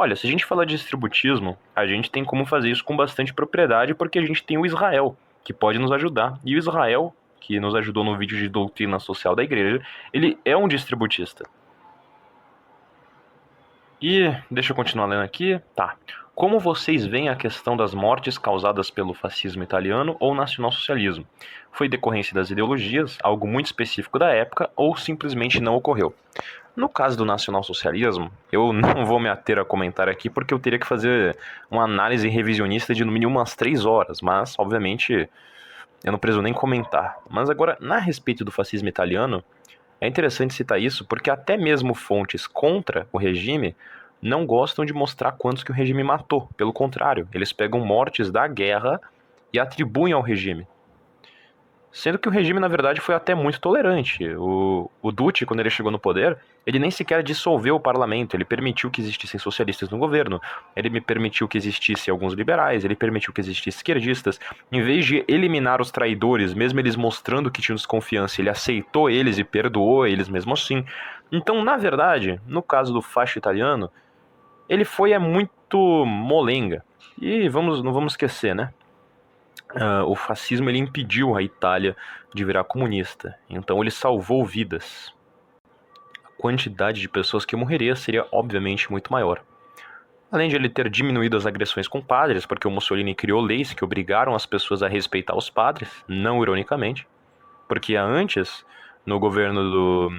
Olha, 0.03 0.17
se 0.17 0.27
a 0.27 0.31
gente 0.31 0.47
falar 0.47 0.65
de 0.65 0.75
distributismo, 0.75 1.59
a 1.77 1.87
gente 1.87 2.11
tem 2.11 2.25
como 2.25 2.47
fazer 2.47 2.71
isso 2.71 2.83
com 2.83 2.97
bastante 2.97 3.35
propriedade, 3.35 3.93
porque 3.93 4.19
a 4.19 4.25
gente 4.25 4.43
tem 4.43 4.57
o 4.57 4.65
Israel, 4.65 5.15
que 5.45 5.53
pode 5.53 5.79
nos 5.79 5.93
ajudar. 5.93 6.41
E 6.43 6.55
o 6.55 6.59
Israel, 6.59 7.15
que 7.39 7.61
nos 7.61 7.75
ajudou 7.75 8.03
no 8.03 8.17
vídeo 8.17 8.39
de 8.39 8.49
doutrina 8.49 8.99
social 8.99 9.37
da 9.37 9.43
igreja, 9.43 9.85
ele 10.11 10.39
é 10.43 10.57
um 10.57 10.67
distributista. 10.67 11.45
E 14.01 14.35
deixa 14.51 14.73
eu 14.73 14.75
continuar 14.75 15.05
lendo 15.05 15.23
aqui. 15.23 15.61
Tá. 15.77 15.95
Como 16.35 16.59
vocês 16.59 17.05
veem 17.05 17.29
a 17.29 17.37
questão 17.37 17.77
das 17.77 17.93
mortes 17.93 18.39
causadas 18.39 18.91
pelo 18.91 19.13
fascismo 19.13 19.63
italiano 19.63 20.17
ou 20.19 20.35
nacionalsocialismo? 20.35 21.27
Foi 21.71 21.91
decorrência 21.91 22.35
das 22.35 22.51
ideologias, 22.51 23.19
algo 23.23 23.47
muito 23.47 23.67
específico 23.67 24.19
da 24.19 24.31
época, 24.31 24.71
ou 24.75 24.97
simplesmente 24.97 25.61
não 25.61 25.75
ocorreu? 25.75 26.15
No 26.81 26.89
caso 26.89 27.15
do 27.15 27.27
nacionalsocialismo, 27.27 28.33
eu 28.51 28.73
não 28.73 29.05
vou 29.05 29.21
me 29.21 29.29
ater 29.29 29.59
a 29.59 29.65
comentar 29.67 30.09
aqui 30.09 30.31
porque 30.31 30.55
eu 30.55 30.59
teria 30.59 30.79
que 30.79 30.87
fazer 30.87 31.37
uma 31.71 31.85
análise 31.85 32.27
revisionista 32.27 32.95
de 32.95 33.05
no 33.05 33.13
mínimo 33.13 33.37
umas 33.37 33.55
três 33.55 33.85
horas, 33.85 34.23
mas, 34.23 34.59
obviamente, 34.59 35.29
eu 36.03 36.11
não 36.11 36.19
preciso 36.19 36.41
nem 36.41 36.55
comentar. 36.55 37.19
Mas 37.29 37.51
agora, 37.51 37.77
na 37.81 37.99
respeito 37.99 38.47
do 38.47 38.51
fascismo 38.51 38.89
italiano, 38.89 39.45
é 40.01 40.09
interessante 40.09 40.55
citar 40.55 40.81
isso 40.81 41.05
porque 41.05 41.29
até 41.29 41.55
mesmo 41.55 41.93
fontes 41.93 42.47
contra 42.47 43.07
o 43.13 43.19
regime 43.19 43.77
não 44.23 44.47
gostam 44.47 44.83
de 44.83 44.95
mostrar 44.95 45.33
quantos 45.33 45.63
que 45.63 45.71
o 45.71 45.75
regime 45.75 46.03
matou. 46.03 46.49
Pelo 46.57 46.73
contrário, 46.73 47.29
eles 47.35 47.53
pegam 47.53 47.81
mortes 47.81 48.31
da 48.31 48.49
guerra 48.49 48.99
e 49.53 49.61
atribuem 49.61 50.15
ao 50.15 50.23
regime. 50.23 50.67
Sendo 51.93 52.19
que 52.19 52.29
o 52.29 52.31
regime, 52.31 52.61
na 52.61 52.69
verdade, 52.69 53.01
foi 53.01 53.17
até 53.17 53.35
muito 53.35 53.61
tolerante. 53.61 54.25
O, 54.37 54.89
o 55.03 55.11
Dutti, 55.11 55.45
quando 55.45 55.59
ele 55.59 55.71
chegou 55.71 55.91
no 55.91 55.99
poder, 55.99 56.39
ele 56.65 56.79
nem 56.79 56.91
sequer 56.91 57.23
dissolveu 57.23 57.77
o 57.77 57.81
parlamento, 57.81 58.37
ele 58.37 58.45
permitiu 58.45 58.91
que 58.91 59.01
existissem 59.01 59.41
socialistas 59.41 59.91
no 59.91 59.99
governo, 59.99 60.41
ele 60.77 60.89
me 60.89 61.01
permitiu 61.01 61.49
que 61.49 61.59
existissem 61.59 62.13
alguns 62.13 62.35
liberais, 62.35 62.85
ele 62.85 62.95
permitiu 62.95 63.33
que 63.33 63.41
existissem 63.41 63.79
esquerdistas. 63.79 64.39
Em 64.71 64.83
vez 64.83 65.05
de 65.05 65.25
eliminar 65.27 65.81
os 65.81 65.91
traidores, 65.91 66.55
mesmo 66.55 66.79
eles 66.79 66.95
mostrando 66.95 67.51
que 67.51 67.61
tinham 67.61 67.75
desconfiança, 67.75 68.41
ele 68.41 68.51
aceitou 68.51 69.11
eles 69.11 69.39
e 69.39 69.43
perdoou 69.43 70.07
eles 70.07 70.29
mesmo 70.29 70.53
assim. 70.53 70.85
Então, 71.33 71.65
na 71.65 71.77
verdade, 71.77 72.41
no 72.47 72.63
caso 72.63 72.93
do 72.93 73.03
facho 73.03 73.37
italiano, 73.37 73.91
ele 74.69 74.85
foi 74.85 75.11
é 75.11 75.19
muito 75.19 76.05
molenga. 76.07 76.85
E 77.21 77.49
vamos, 77.49 77.83
não 77.83 77.93
vamos 77.93 78.13
esquecer, 78.13 78.55
né? 78.55 78.73
Uh, 79.75 80.05
o 80.07 80.17
fascismo 80.17 80.69
ele 80.69 80.79
impediu 80.79 81.37
a 81.37 81.43
Itália 81.43 81.97
de 82.35 82.45
virar 82.45 82.65
comunista. 82.65 83.39
Então 83.49 83.81
ele 83.81 83.91
salvou 83.91 84.45
vidas. 84.45 85.15
A 86.25 86.29
quantidade 86.41 87.01
de 87.01 87.09
pessoas 87.09 87.45
que 87.45 87.55
morreria 87.55 87.95
seria 87.95 88.27
obviamente 88.33 88.91
muito 88.91 89.13
maior. 89.13 89.43
Além 90.31 90.49
de 90.49 90.57
ele 90.57 90.69
ter 90.69 90.89
diminuído 90.89 91.37
as 91.37 91.47
agressões 91.47 91.89
com 91.89 92.01
padres, 92.01 92.47
porque 92.47 92.67
o 92.67 92.71
Mussolini 92.71 93.15
criou 93.15 93.41
leis 93.41 93.73
que 93.73 93.85
obrigaram 93.85 94.35
as 94.35 94.47
pessoas 94.47 94.83
a 94.83 94.89
respeitar 94.89 95.37
os 95.37 95.51
padres, 95.51 96.05
não 96.07 96.41
ironicamente, 96.43 97.07
porque 97.69 97.97
antes, 97.97 98.65
no 99.05 99.19
governo 99.19 99.71
do, 99.71 100.13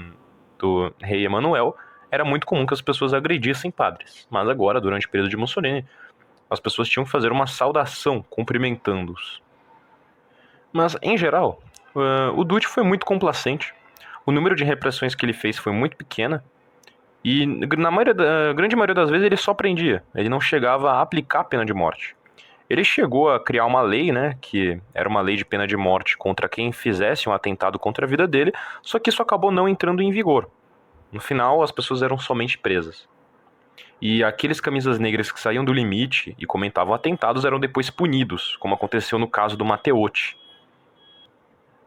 do 0.60 0.94
rei 1.02 1.26
Emanuel, 1.26 1.76
era 2.10 2.26
muito 2.26 2.46
comum 2.46 2.66
que 2.66 2.74
as 2.74 2.82
pessoas 2.82 3.14
agredissem 3.14 3.72
padres. 3.72 4.28
Mas 4.30 4.50
agora, 4.50 4.82
durante 4.82 5.08
o 5.08 5.10
período 5.10 5.30
de 5.30 5.38
Mussolini, 5.38 5.86
as 6.52 6.60
pessoas 6.60 6.88
tinham 6.88 7.06
que 7.06 7.10
fazer 7.10 7.32
uma 7.32 7.48
saudação 7.48 8.24
cumprimentando-os. 8.30 9.42
Mas, 10.72 10.96
em 11.02 11.18
geral, 11.18 11.60
Uh, 11.96 12.32
o 12.40 12.44
Dutti 12.44 12.68
foi 12.68 12.84
muito 12.84 13.06
complacente. 13.06 13.74
O 14.26 14.32
número 14.32 14.56
de 14.56 14.64
repressões 14.64 15.14
que 15.14 15.26
ele 15.26 15.34
fez 15.34 15.58
foi 15.58 15.72
muito 15.74 15.98
pequena. 15.98 16.44
E 17.24 17.46
na 17.46 17.92
maioria 17.92 18.14
da, 18.14 18.54
grande 18.54 18.76
maioria 18.76 18.96
das 18.96 19.10
vezes 19.10 19.26
ele 19.26 19.38
só 19.38 19.54
prendia. 19.54 20.04
Ele 20.16 20.30
não 20.30 20.40
chegava 20.40 20.92
a 20.92 21.02
aplicar 21.02 21.44
pena 21.44 21.66
de 21.66 21.74
morte. 21.74 22.16
Ele 22.70 22.84
chegou 22.84 23.30
a 23.30 23.40
criar 23.40 23.66
uma 23.66 23.82
lei, 23.82 24.12
né, 24.14 24.38
que 24.40 24.80
era 24.94 25.08
uma 25.08 25.20
lei 25.20 25.36
de 25.36 25.44
pena 25.44 25.68
de 25.68 25.76
morte 25.76 26.18
contra 26.18 26.48
quem 26.48 26.72
fizesse 26.72 27.28
um 27.28 27.34
atentado 27.34 27.78
contra 27.78 28.06
a 28.06 28.10
vida 28.10 28.26
dele, 28.26 28.54
só 28.82 28.98
que 28.98 29.10
isso 29.10 29.22
acabou 29.22 29.52
não 29.52 29.68
entrando 29.68 30.02
em 30.02 30.10
vigor. 30.10 30.50
No 31.12 31.20
final, 31.20 31.62
as 31.62 31.72
pessoas 31.72 32.02
eram 32.02 32.18
somente 32.18 32.58
presas. 32.58 33.10
E 34.02 34.24
aqueles 34.24 34.60
camisas 34.60 34.98
negras 34.98 35.32
que 35.32 35.40
saíam 35.40 35.64
do 35.64 35.72
limite 35.72 36.36
e 36.40 36.46
comentavam 36.46 36.94
atentados 36.94 37.46
eram 37.46 37.60
depois 37.60 37.90
punidos, 37.90 38.58
como 38.58 38.74
aconteceu 38.74 39.20
no 39.20 39.28
caso 39.28 39.56
do 39.56 39.64
Matteotti. 39.64 40.36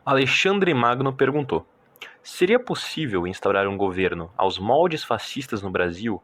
Alexandre 0.06 0.72
Magno 0.72 1.12
perguntou: 1.12 1.66
Seria 2.22 2.60
possível 2.60 3.26
instaurar 3.26 3.66
um 3.66 3.76
governo 3.76 4.30
aos 4.36 4.58
moldes 4.58 5.02
fascistas 5.02 5.60
no 5.60 5.70
Brasil 5.70 6.22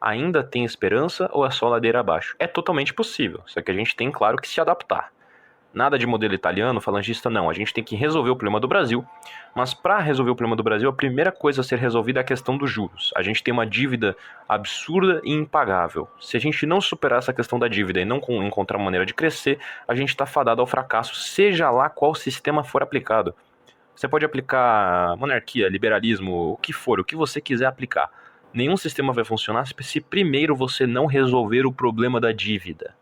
ainda 0.00 0.42
tem 0.42 0.64
esperança 0.64 1.28
ou 1.32 1.44
é 1.44 1.50
só 1.50 1.68
ladeira 1.68 2.00
abaixo? 2.00 2.34
É 2.38 2.46
totalmente 2.46 2.94
possível, 2.94 3.42
só 3.46 3.60
que 3.60 3.70
a 3.70 3.74
gente 3.74 3.94
tem, 3.94 4.10
claro, 4.10 4.38
que 4.38 4.48
se 4.48 4.60
adaptar. 4.60 5.12
Nada 5.72 5.96
de 5.96 6.06
modelo 6.06 6.34
italiano, 6.34 6.80
falangista, 6.80 7.30
não. 7.30 7.48
A 7.48 7.52
gente 7.52 7.72
tem 7.72 7.84
que 7.84 7.94
resolver 7.94 8.30
o 8.30 8.36
problema 8.36 8.58
do 8.58 8.66
Brasil. 8.66 9.04
Mas 9.54 9.72
para 9.72 9.98
resolver 9.98 10.30
o 10.32 10.34
problema 10.34 10.56
do 10.56 10.62
Brasil, 10.62 10.88
a 10.88 10.92
primeira 10.92 11.30
coisa 11.30 11.60
a 11.60 11.64
ser 11.64 11.78
resolvida 11.78 12.20
é 12.20 12.22
a 12.22 12.24
questão 12.24 12.56
dos 12.56 12.70
juros. 12.70 13.12
A 13.16 13.22
gente 13.22 13.42
tem 13.42 13.52
uma 13.52 13.66
dívida 13.66 14.16
absurda 14.48 15.20
e 15.24 15.32
impagável. 15.32 16.08
Se 16.20 16.36
a 16.36 16.40
gente 16.40 16.66
não 16.66 16.80
superar 16.80 17.20
essa 17.20 17.32
questão 17.32 17.58
da 17.58 17.68
dívida 17.68 18.00
e 18.00 18.04
não 18.04 18.20
encontrar 18.44 18.78
maneira 18.78 19.06
de 19.06 19.14
crescer, 19.14 19.58
a 19.86 19.94
gente 19.94 20.08
está 20.08 20.26
fadado 20.26 20.60
ao 20.60 20.66
fracasso, 20.66 21.14
seja 21.14 21.70
lá 21.70 21.88
qual 21.88 22.14
sistema 22.14 22.64
for 22.64 22.82
aplicado. 22.82 23.34
Você 23.94 24.08
pode 24.08 24.24
aplicar 24.24 25.16
monarquia, 25.16 25.68
liberalismo, 25.68 26.52
o 26.52 26.56
que 26.56 26.72
for, 26.72 26.98
o 26.98 27.04
que 27.04 27.14
você 27.14 27.40
quiser 27.40 27.66
aplicar 27.66 28.10
nenhum 28.52 28.76
sistema 28.76 29.12
vai 29.12 29.24
funcionar 29.24 29.66
se 29.66 30.00
primeiro 30.00 30.54
você 30.54 30.86
não 30.86 31.06
resolver 31.06 31.66
o 31.66 31.72
problema 31.72 32.20
da 32.20 32.32
dívida. 32.32 32.94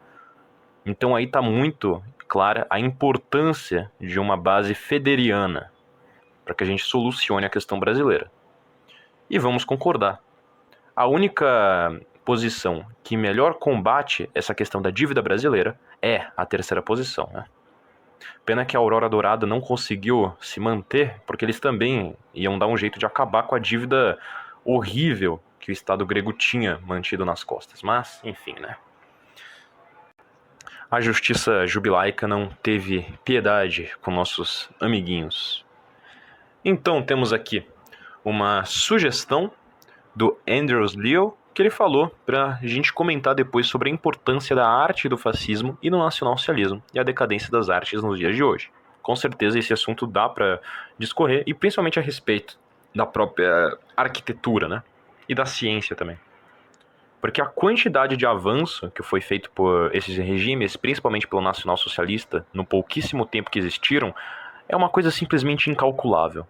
Então 0.85 1.15
aí 1.15 1.25
está 1.25 1.43
muito 1.43 2.03
clara 2.29 2.67
a 2.69 2.79
importância 2.79 3.91
de 3.99 4.21
uma 4.21 4.37
base 4.37 4.75
federiana 4.75 5.73
para 6.45 6.55
que 6.55 6.63
a 6.63 6.67
gente 6.67 6.85
solucione 6.85 7.47
a 7.47 7.51
questão 7.51 7.81
brasileira. 7.81 8.31
E 9.29 9.39
vamos 9.39 9.65
concordar. 9.65 10.21
A 10.95 11.07
única 11.07 12.01
posição 12.25 12.87
que 13.03 13.17
melhor 13.17 13.55
combate 13.55 14.29
essa 14.35 14.55
questão 14.55 14.83
da 14.83 14.91
dívida 14.91 15.23
brasileira 15.23 15.79
é 16.03 16.27
a 16.37 16.45
terceira 16.45 16.83
posição. 16.83 17.29
Né? 17.33 17.45
Pena 18.45 18.65
que 18.65 18.77
a 18.77 18.81
Aurora 18.81 19.09
Dourada 19.09 19.47
não 19.47 19.61
conseguiu 19.61 20.35
se 20.41 20.61
manter, 20.61 21.21
porque 21.27 21.45
eles 21.45 21.61
também 21.61 22.17
iam 22.35 22.59
dar 22.59 22.67
um 22.67 22.77
jeito 22.77 22.99
de 22.99 23.07
acabar 23.07 23.45
com 23.45 23.55
a 23.55 23.59
dívida 23.59 24.19
horrível 24.65 25.41
que 25.59 25.71
o 25.71 25.73
Estado 25.73 26.05
grego 26.07 26.33
tinha 26.33 26.79
mantido 26.87 27.25
nas 27.25 27.45
costas. 27.45 27.83
Mas, 27.83 28.21
enfim, 28.25 28.55
né? 28.61 28.77
A 30.91 31.03
justiça 31.03 31.67
jubilaica 31.67 32.27
não 32.27 32.49
teve 32.63 33.07
piedade 33.23 33.93
com 34.01 34.11
nossos 34.11 34.71
amiguinhos. 34.81 35.63
Então 36.65 37.03
temos 37.03 37.31
aqui 37.31 37.63
uma 38.25 38.65
sugestão 38.65 39.53
do 40.17 40.39
Andrews 40.49 40.97
Leo 40.97 41.37
que 41.53 41.61
ele 41.61 41.69
falou 41.69 42.11
para 42.25 42.59
a 42.63 42.67
gente 42.67 42.91
comentar 42.91 43.35
depois 43.35 43.67
sobre 43.67 43.91
a 43.91 43.93
importância 43.93 44.57
da 44.57 44.67
arte 44.67 45.11
do 45.11 45.19
fascismo 45.19 45.77
e 45.83 45.91
do 45.91 45.99
nacionalsocialismo 45.99 46.83
e 46.95 46.99
a 46.99 47.03
decadência 47.03 47.51
das 47.51 47.69
artes 47.69 48.03
nos 48.03 48.19
dias 48.19 48.35
de 48.35 48.43
hoje. 48.43 48.71
Com 49.03 49.15
certeza 49.15 49.59
esse 49.59 49.75
assunto 49.75 50.07
dá 50.07 50.27
para 50.27 50.59
discorrer 50.99 51.43
e 51.47 51.53
principalmente 51.53 51.99
a 51.99 52.03
respeito 52.03 52.59
da 52.95 53.05
própria 53.05 53.77
arquitetura, 53.95 54.67
né? 54.67 54.83
E 55.29 55.35
da 55.35 55.45
ciência 55.45 55.95
também. 55.95 56.19
Porque 57.21 57.41
a 57.41 57.47
quantidade 57.47 58.17
de 58.17 58.27
avanço 58.27 58.91
que 58.93 59.03
foi 59.03 59.21
feito 59.21 59.51
por 59.51 59.95
esses 59.95 60.17
regimes, 60.17 60.77
principalmente 60.77 61.27
pelo 61.27 61.43
nacional-socialista, 61.43 62.47
no 62.53 62.65
pouquíssimo 62.65 63.27
tempo 63.27 63.51
que 63.51 63.59
existiram, 63.59 64.15
é 64.69 64.77
uma 64.77 64.89
coisa 64.89 65.11
simplesmente 65.11 65.71
incalculável. 65.71 66.47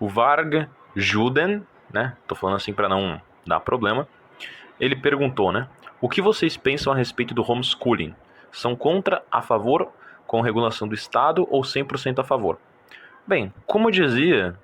O 0.00 0.08
Varg 0.08 0.68
Juden, 0.94 1.62
né? 1.92 2.16
Tô 2.26 2.34
falando 2.34 2.56
assim 2.56 2.72
para 2.72 2.88
não 2.88 3.20
dar 3.46 3.60
problema. 3.60 4.08
Ele 4.80 4.96
perguntou, 4.96 5.52
né? 5.52 5.68
O 6.00 6.08
que 6.08 6.22
vocês 6.22 6.56
pensam 6.56 6.92
a 6.92 6.96
respeito 6.96 7.34
do 7.34 7.42
homeschooling? 7.42 8.14
São 8.50 8.74
contra, 8.74 9.22
a 9.30 9.42
favor, 9.42 9.92
com 10.26 10.40
regulação 10.40 10.88
do 10.88 10.94
Estado 10.94 11.46
ou 11.50 11.62
100% 11.62 12.18
a 12.18 12.24
favor? 12.24 12.58
Bem, 13.26 13.52
como 13.66 13.90
dizia 13.90 14.58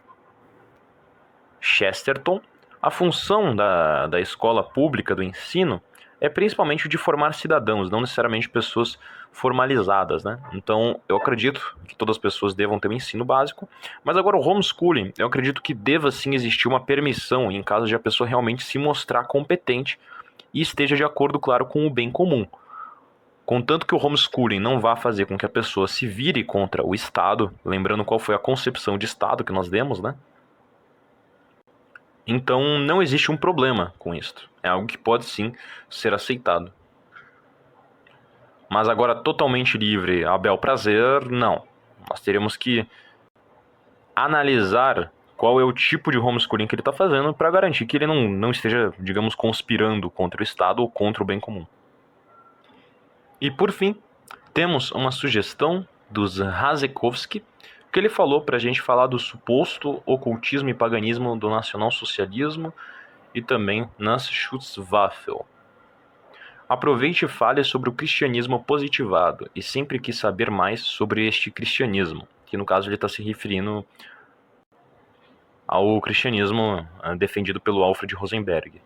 Chesterton, 1.61 2.41
a 2.83 2.91
função 2.91 3.55
da, 3.55 4.09
da 4.09 4.21
escola 4.21 4.65
pública 4.65 5.15
do 5.15 5.23
ensino 5.23 5.81
é 6.21 6.29
principalmente 6.29 6.89
de 6.89 6.99
formar 6.99 7.33
cidadãos, 7.33 7.91
não 7.91 8.01
necessariamente 8.01 8.49
pessoas 8.49 8.99
formalizadas, 9.31 10.25
né? 10.25 10.39
Então, 10.53 11.01
eu 11.09 11.17
acredito 11.17 11.77
que 11.89 11.97
todas 11.97 12.17
as 12.17 12.21
pessoas 12.21 12.55
devam 12.55 12.79
ter 12.79 12.89
um 12.89 12.93
ensino 12.93 13.25
básico, 13.25 13.69
mas 14.05 14.17
agora 14.17 14.37
o 14.37 14.41
homeschooling, 14.41 15.13
eu 15.17 15.27
acredito 15.27 15.63
que 15.63 15.73
deva 15.73 16.11
sim 16.11 16.35
existir 16.35 16.69
uma 16.69 16.81
permissão 16.81 17.51
em 17.51 17.63
caso 17.63 17.87
de 17.87 17.95
a 17.95 18.01
pessoa 18.01 18.29
realmente 18.29 18.63
se 18.65 18.79
mostrar 18.79 19.25
competente 19.25 19.99
e 20.53 20.61
esteja 20.61 20.97
de 20.97 21.05
acordo, 21.05 21.39
claro, 21.41 21.67
com 21.67 21.87
o 21.87 21.91
bem 21.91 22.11
comum. 22.11 22.47
Contanto 23.47 23.87
que 23.87 23.95
o 23.95 24.05
homeschooling 24.05 24.61
não 24.61 24.81
vá 24.81 24.95
fazer 24.95 25.27
com 25.27 25.37
que 25.37 25.47
a 25.47 25.49
pessoa 25.49 25.89
se 25.89 26.07
vire 26.07 26.45
contra 26.45 26.85
o 26.85 26.95
Estado, 26.95 27.53
lembrando 27.65 28.05
qual 28.05 28.21
foi 28.21 28.35
a 28.35 28.39
concepção 28.39 28.99
de 28.99 29.07
Estado 29.07 29.45
que 29.45 29.53
nós 29.53 29.69
demos, 29.69 30.01
né? 30.01 30.15
Então 32.27 32.79
não 32.79 33.03
existe 33.03 33.31
um 33.31 33.37
problema 33.37 33.93
com 33.99 34.15
isto. 34.15 34.49
É 34.63 34.69
algo 34.69 34.87
que 34.87 34.99
pode 34.99 35.25
sim 35.25 35.53
ser 35.91 36.15
aceitado. 36.15 36.73
Mas 38.71 38.89
agora 38.89 39.15
totalmente 39.15 39.77
livre 39.77 40.25
a 40.25 40.39
bel 40.39 40.57
prazer, 40.57 41.29
não. 41.31 41.65
Nós 42.09 42.21
teremos 42.21 42.57
que 42.57 42.87
analisar 44.15 45.13
qual 45.37 45.61
é 45.61 45.65
o 45.65 45.73
tipo 45.73 46.11
de 46.11 46.19
homeschooling 46.19 46.67
que 46.67 46.75
ele 46.75 46.81
está 46.81 46.93
fazendo 46.93 47.35
para 47.35 47.51
garantir 47.51 47.85
que 47.85 47.97
ele 47.97 48.07
não, 48.07 48.29
não 48.29 48.51
esteja, 48.51 48.95
digamos, 48.99 49.35
conspirando 49.35 50.09
contra 50.09 50.41
o 50.41 50.43
Estado 50.45 50.81
ou 50.81 50.91
contra 50.91 51.23
o 51.23 51.27
bem 51.27 51.41
comum. 51.41 51.67
E 53.41 53.51
por 53.51 53.73
fim, 53.73 53.97
temos 54.55 54.93
uma 54.93 55.11
sugestão 55.11 55.87
dos 56.09 56.41
Hazekovsky, 56.41 57.43
que 57.93 57.99
ele 57.99 58.09
falou 58.09 58.41
para 58.41 58.57
a 58.57 58.61
gente 58.61 58.81
falar 58.81 59.07
do 59.07 59.19
suposto 59.19 60.03
ocultismo 60.07 60.71
e 60.71 60.75
paganismo 60.75 61.37
do 61.37 61.51
nacionalsocialismo 61.51 62.73
e 63.35 63.43
também 63.43 63.87
nas 63.99 64.27
Schutzwaffel. 64.27 65.47
Aproveite 66.67 67.27
e 67.27 67.29
fale 67.29 67.63
sobre 67.63 67.91
o 67.91 67.93
cristianismo 67.93 68.65
positivado 68.65 69.51
e 69.55 69.63
sempre 69.63 69.99
quis 69.99 70.19
saber 70.19 70.51
mais 70.51 70.81
sobre 70.81 71.29
este 71.29 71.51
cristianismo, 71.51 72.27
que 72.47 72.57
no 72.57 72.65
caso 72.65 72.89
ele 72.89 72.95
está 72.95 73.11
se 73.11 73.23
referindo 73.23 73.85
ao 75.69 76.01
cristianismo 76.01 76.87
ah, 77.03 77.15
defendido 77.15 77.61
pelo 77.61 77.83
Alfred 77.83 78.15
Rosenberg. 78.15 78.81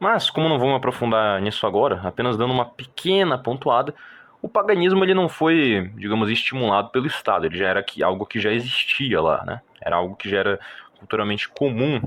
Mas, 0.00 0.30
como 0.30 0.48
não 0.48 0.58
vamos 0.58 0.76
aprofundar 0.76 1.40
nisso 1.40 1.66
agora, 1.66 2.00
apenas 2.04 2.36
dando 2.36 2.52
uma 2.52 2.64
pequena 2.64 3.36
pontuada, 3.36 3.94
o 4.40 4.48
paganismo 4.48 5.04
ele 5.04 5.14
não 5.14 5.28
foi, 5.28 5.90
digamos, 5.96 6.30
estimulado 6.30 6.90
pelo 6.90 7.06
Estado, 7.06 7.46
ele 7.46 7.56
já 7.56 7.68
era 7.68 7.84
algo 8.02 8.26
que 8.26 8.38
já 8.38 8.52
existia 8.52 9.20
lá, 9.20 9.44
né? 9.44 9.60
Era 9.80 9.96
algo 9.96 10.16
que 10.16 10.28
já 10.28 10.38
era 10.38 10.60
culturalmente 10.98 11.48
comum 11.48 12.00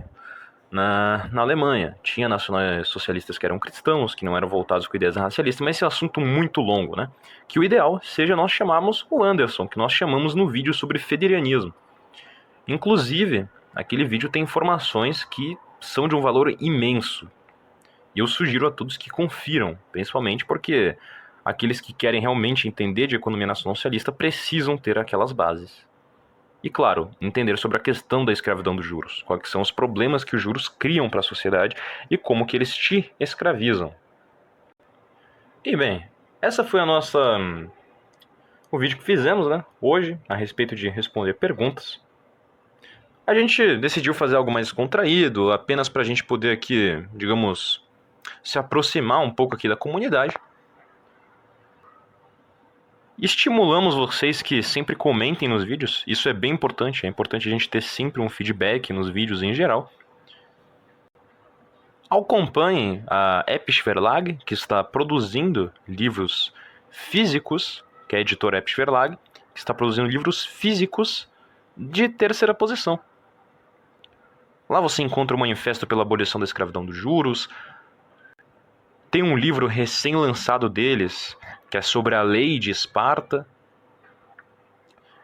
na, 0.70 1.30
na 1.32 1.42
Alemanha. 1.42 1.98
Tinha 2.02 2.30
nacionais 2.30 2.88
socialistas 2.88 3.38
que 3.38 3.46
eram 3.46 3.60
cristãos, 3.60 4.16
que 4.16 4.24
não 4.24 4.38
eram 4.38 4.48
voltados 4.48 4.88
com 4.88 4.96
ideias 4.96 5.16
racialistas, 5.16 5.64
mas 5.64 5.76
esse 5.76 5.84
é 5.84 5.88
um 5.88 5.90
assunto 5.90 6.22
muito 6.22 6.62
longo, 6.62 6.96
né? 6.96 7.10
Que 7.48 7.60
o 7.60 7.64
ideal 7.64 8.00
seja 8.04 8.36
nós 8.36 8.52
chamarmos 8.52 9.06
o 9.10 9.24
Anderson, 9.24 9.68
que 9.68 9.78
nós 9.78 9.92
chamamos 9.92 10.34
no 10.34 10.48
vídeo 10.48 10.74
sobre 10.74 11.00
federianismo. 11.00 11.74
Inclusive, 12.68 13.48
aquele 13.76 14.06
vídeo 14.06 14.30
tem 14.30 14.44
informações 14.44 15.26
que 15.26 15.58
são 15.80 16.08
de 16.08 16.16
um 16.16 16.22
valor 16.22 16.56
imenso, 16.60 17.30
e 18.16 18.20
eu 18.20 18.28
sugiro 18.28 18.68
a 18.68 18.72
todos 18.72 18.98
que 18.98 19.10
confiram, 19.10 19.78
principalmente 19.92 20.46
porque 20.46 20.98
aqueles 21.44 21.82
que 21.82 21.94
querem 21.94 22.22
realmente 22.22 22.68
entender 22.68 23.08
de 23.08 23.16
economia 23.16 23.48
nacional 23.48 23.76
socialista 23.76 24.12
precisam 24.12 24.78
ter 24.78 24.98
aquelas 24.98 25.32
bases. 25.32 25.86
E 26.64 26.70
claro, 26.70 27.10
entender 27.20 27.58
sobre 27.58 27.78
a 27.78 27.82
questão 27.82 28.24
da 28.24 28.32
escravidão 28.32 28.76
dos 28.76 28.86
juros, 28.86 29.24
quais 29.26 29.50
são 29.50 29.62
os 29.62 29.72
problemas 29.72 30.24
que 30.24 30.36
os 30.36 30.42
juros 30.42 30.70
criam 30.70 31.10
para 31.10 31.20
a 31.20 31.24
sociedade 31.24 31.76
e 32.10 32.18
como 32.18 32.46
que 32.46 32.56
eles 32.56 32.76
te 32.76 33.12
escravizam. 33.20 33.94
E 35.66 35.76
bem, 35.76 36.06
essa 36.42 36.64
foi 36.64 36.80
a 36.80 36.86
nossa 36.86 37.20
o 38.72 38.80
vídeo 38.80 38.98
que 38.98 39.04
fizemos, 39.04 39.48
né, 39.48 39.66
hoje 39.82 40.18
a 40.30 40.36
respeito 40.36 40.76
de 40.76 40.88
responder 40.88 41.34
perguntas. 41.34 42.00
A 43.28 43.36
gente 43.36 43.78
decidiu 43.78 44.14
fazer 44.14 44.36
algo 44.36 44.52
mais 44.52 44.72
contraído, 44.72 45.52
apenas 45.52 45.90
para 45.90 46.02
a 46.02 46.06
gente 46.06 46.24
poder 46.24 46.52
aqui, 46.52 47.06
digamos, 47.14 47.84
se 48.44 48.58
aproximar 48.58 49.20
um 49.20 49.30
pouco 49.30 49.56
aqui 49.56 49.68
da 49.68 49.76
comunidade. 49.76 50.36
Estimulamos 53.22 53.94
vocês 53.94 54.42
que 54.42 54.64
sempre 54.64 54.96
comentem 54.96 55.48
nos 55.48 55.64
vídeos, 55.64 56.04
isso 56.08 56.28
é 56.28 56.34
bem 56.34 56.52
importante, 56.52 57.06
é 57.06 57.10
importante 57.10 57.48
a 57.48 57.52
gente 57.52 57.70
ter 57.70 57.84
sempre 57.84 58.20
um 58.20 58.28
feedback 58.28 58.92
nos 58.92 59.12
vídeos 59.12 59.44
em 59.44 59.54
geral. 59.54 59.94
Acompanhem 62.10 63.04
a 63.06 63.46
Episch 63.48 63.84
Verlag, 63.86 64.40
que 64.44 64.56
está 64.56 64.84
produzindo 64.84 65.72
livros 65.88 66.52
físicos, 66.90 67.86
que 68.10 68.16
é 68.16 68.18
a 68.18 68.22
editora 68.22 68.58
Episch 68.58 68.76
Verlag, 68.76 69.16
que 69.54 69.60
está 69.60 69.72
produzindo 69.72 70.08
livros 70.08 70.44
físicos 70.44 71.30
de 71.78 72.10
terceira 72.10 72.56
posição. 72.56 73.00
Lá 74.68 74.82
você 74.82 75.04
encontra 75.04 75.38
o 75.38 75.40
Manifesto 75.40 75.86
pela 75.86 76.02
Abolição 76.02 76.40
da 76.40 76.46
Escravidão 76.46 76.84
dos 76.84 76.96
Juros. 76.96 77.48
Tem 79.12 79.22
um 79.22 79.38
livro 79.38 79.68
recém-lançado 79.68 80.68
deles, 80.68 81.38
que 81.72 81.78
é 81.78 81.82
sobre 81.82 82.14
a 82.14 82.22
lei 82.22 82.60
de 82.60 82.70
Esparta. 82.70 83.48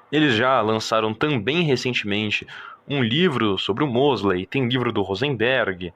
Eles 0.09 0.33
já 0.33 0.61
lançaram 0.61 1.13
também 1.13 1.63
recentemente 1.63 2.47
um 2.87 3.03
livro 3.03 3.57
sobre 3.57 3.83
o 3.83 3.87
Mosley, 3.87 4.45
tem 4.45 4.69
livro 4.69 4.93
do 4.93 5.01
Rosenberg, 5.01 5.93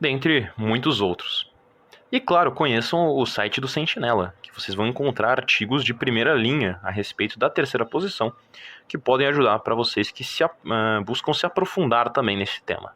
dentre 0.00 0.48
muitos 0.56 1.00
outros. 1.00 1.52
E 2.12 2.20
claro, 2.20 2.52
conheçam 2.52 3.08
o 3.08 3.26
site 3.26 3.60
do 3.60 3.66
Sentinela, 3.66 4.34
que 4.40 4.54
vocês 4.54 4.74
vão 4.76 4.86
encontrar 4.86 5.32
artigos 5.32 5.84
de 5.84 5.92
primeira 5.92 6.32
linha 6.34 6.78
a 6.80 6.90
respeito 6.90 7.40
da 7.40 7.50
terceira 7.50 7.84
posição, 7.84 8.32
que 8.86 8.96
podem 8.96 9.26
ajudar 9.26 9.58
para 9.58 9.74
vocês 9.74 10.12
que 10.12 10.22
se, 10.22 10.44
uh, 10.44 10.48
buscam 11.04 11.34
se 11.34 11.44
aprofundar 11.44 12.10
também 12.10 12.36
nesse 12.36 12.62
tema. 12.62 12.94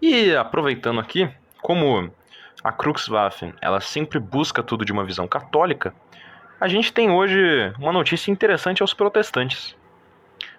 E 0.00 0.34
aproveitando 0.34 0.98
aqui, 0.98 1.30
como 1.60 2.10
a 2.62 2.72
Kruxwaffen 2.72 3.54
ela 3.60 3.80
sempre 3.80 4.18
busca 4.18 4.62
tudo 4.62 4.84
de 4.84 4.92
uma 4.92 5.04
visão 5.04 5.26
católica, 5.26 5.94
a 6.60 6.68
gente 6.68 6.92
tem 6.92 7.10
hoje 7.10 7.72
uma 7.78 7.92
notícia 7.92 8.30
interessante 8.30 8.82
aos 8.82 8.92
protestantes. 8.92 9.76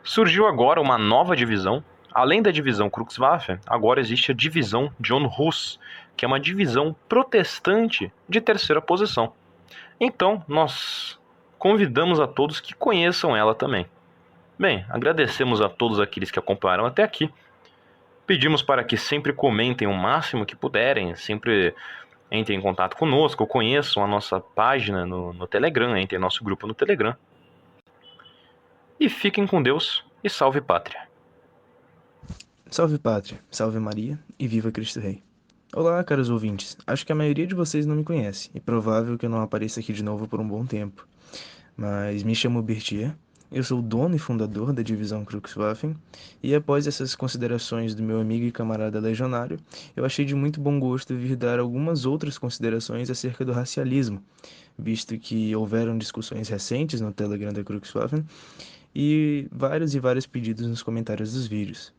Surgiu 0.04 0.48
agora 0.48 0.82
uma 0.82 0.98
nova 0.98 1.36
divisão 1.36 1.84
Além 2.14 2.42
da 2.42 2.52
divisão 2.52 2.90
Kruxwaffen, 2.90 3.58
agora 3.66 4.02
existe 4.02 4.32
a 4.32 4.36
divisão 4.36 4.92
John 5.00 5.26
Hus, 5.26 5.80
que 6.18 6.26
é 6.26 6.28
uma 6.28 6.42
divisão 6.42 6.94
protestante 7.08 8.12
de 8.28 8.42
terceira 8.42 8.82
posição. 8.82 9.34
Então, 9.98 10.44
nós 10.46 11.18
convidamos 11.58 12.20
a 12.20 12.28
todos 12.28 12.60
que 12.60 12.74
conheçam 12.74 13.36
ela 13.36 13.56
também. 13.56 13.86
Bem, 14.60 14.86
agradecemos 14.90 15.62
a 15.62 15.70
todos 15.70 16.02
aqueles 16.02 16.30
que 16.30 16.38
acompanharam 16.38 16.86
até 16.86 17.02
aqui. 17.02 17.32
Pedimos 18.26 18.62
para 18.62 18.84
que 18.84 18.98
sempre 18.98 19.34
comentem 19.34 19.88
o 19.88 19.94
máximo 19.94 20.46
que 20.46 20.56
puderem, 20.56 21.16
sempre 21.16 21.76
entrem 22.32 22.58
em 22.58 22.62
contato 22.62 22.96
conosco, 22.96 23.46
conheçam 23.46 24.04
a 24.04 24.08
nossa 24.08 24.40
página 24.40 25.06
no, 25.06 25.34
no 25.34 25.48
Telegram, 25.48 25.98
entrem 25.98 26.18
em 26.18 26.22
nosso 26.22 26.44
grupo 26.44 26.66
no 26.66 26.74
Telegram. 26.74 27.16
E 29.00 29.10
fiquem 29.10 29.46
com 29.46 29.62
Deus 29.62 30.06
e 30.24 30.30
salve 30.30 30.62
pátria! 30.62 31.12
Salve 32.72 32.98
Pátria, 32.98 33.38
salve 33.52 33.80
Maria 33.80 34.18
e 34.40 34.48
viva 34.48 34.72
Cristo 34.72 35.02
Rei. 35.02 35.22
Olá, 35.76 36.02
caros 36.06 36.30
ouvintes. 36.30 36.78
Acho 36.88 37.06
que 37.06 37.12
a 37.12 37.16
maioria 37.16 37.46
de 37.46 37.54
vocês 37.54 37.86
não 37.86 37.98
me 37.98 38.04
conhece 38.06 38.50
e 38.56 38.62
provável 38.62 39.18
que 39.18 39.26
eu 39.26 39.30
não 39.30 39.42
apareça 39.42 39.82
aqui 39.82 39.92
de 39.92 40.02
novo 40.02 40.26
por 40.26 40.40
um 40.40 40.48
bom 40.48 40.66
tempo. 40.66 41.06
Mas 41.76 42.24
me 42.24 42.34
chamo 42.34 42.62
Bertier, 42.62 43.14
eu 43.52 43.64
sou 43.64 43.80
o 43.80 43.82
dono 43.82 44.16
e 44.16 44.20
fundador 44.20 44.72
da 44.72 44.82
divisão 44.82 45.26
Kruxwaffen 45.26 45.96
e 46.42 46.56
após 46.56 46.88
essas 46.88 47.14
considerações 47.16 47.94
do 47.94 48.02
meu 48.02 48.22
amigo 48.22 48.46
e 48.46 48.52
camarada 48.52 49.00
legionário, 49.00 49.60
eu 49.96 50.06
achei 50.06 50.24
de 50.24 50.34
muito 50.34 50.62
bom 50.62 50.80
gosto 50.80 51.14
vir 51.16 51.36
dar 51.36 51.60
algumas 51.60 52.06
outras 52.06 52.38
considerações 52.38 53.10
acerca 53.10 53.44
do 53.44 53.52
racialismo, 53.52 54.24
visto 54.80 55.18
que 55.18 55.54
houveram 55.54 55.98
discussões 55.98 56.48
recentes 56.48 57.02
no 57.02 57.12
Telegram 57.12 57.52
da 57.52 57.64
Kruxwaffen 57.64 58.26
e 58.96 59.48
vários 59.52 59.94
e 59.94 60.00
vários 60.00 60.26
pedidos 60.26 60.66
nos 60.66 60.82
comentários 60.82 61.34
dos 61.34 61.46
vídeos. 61.46 61.94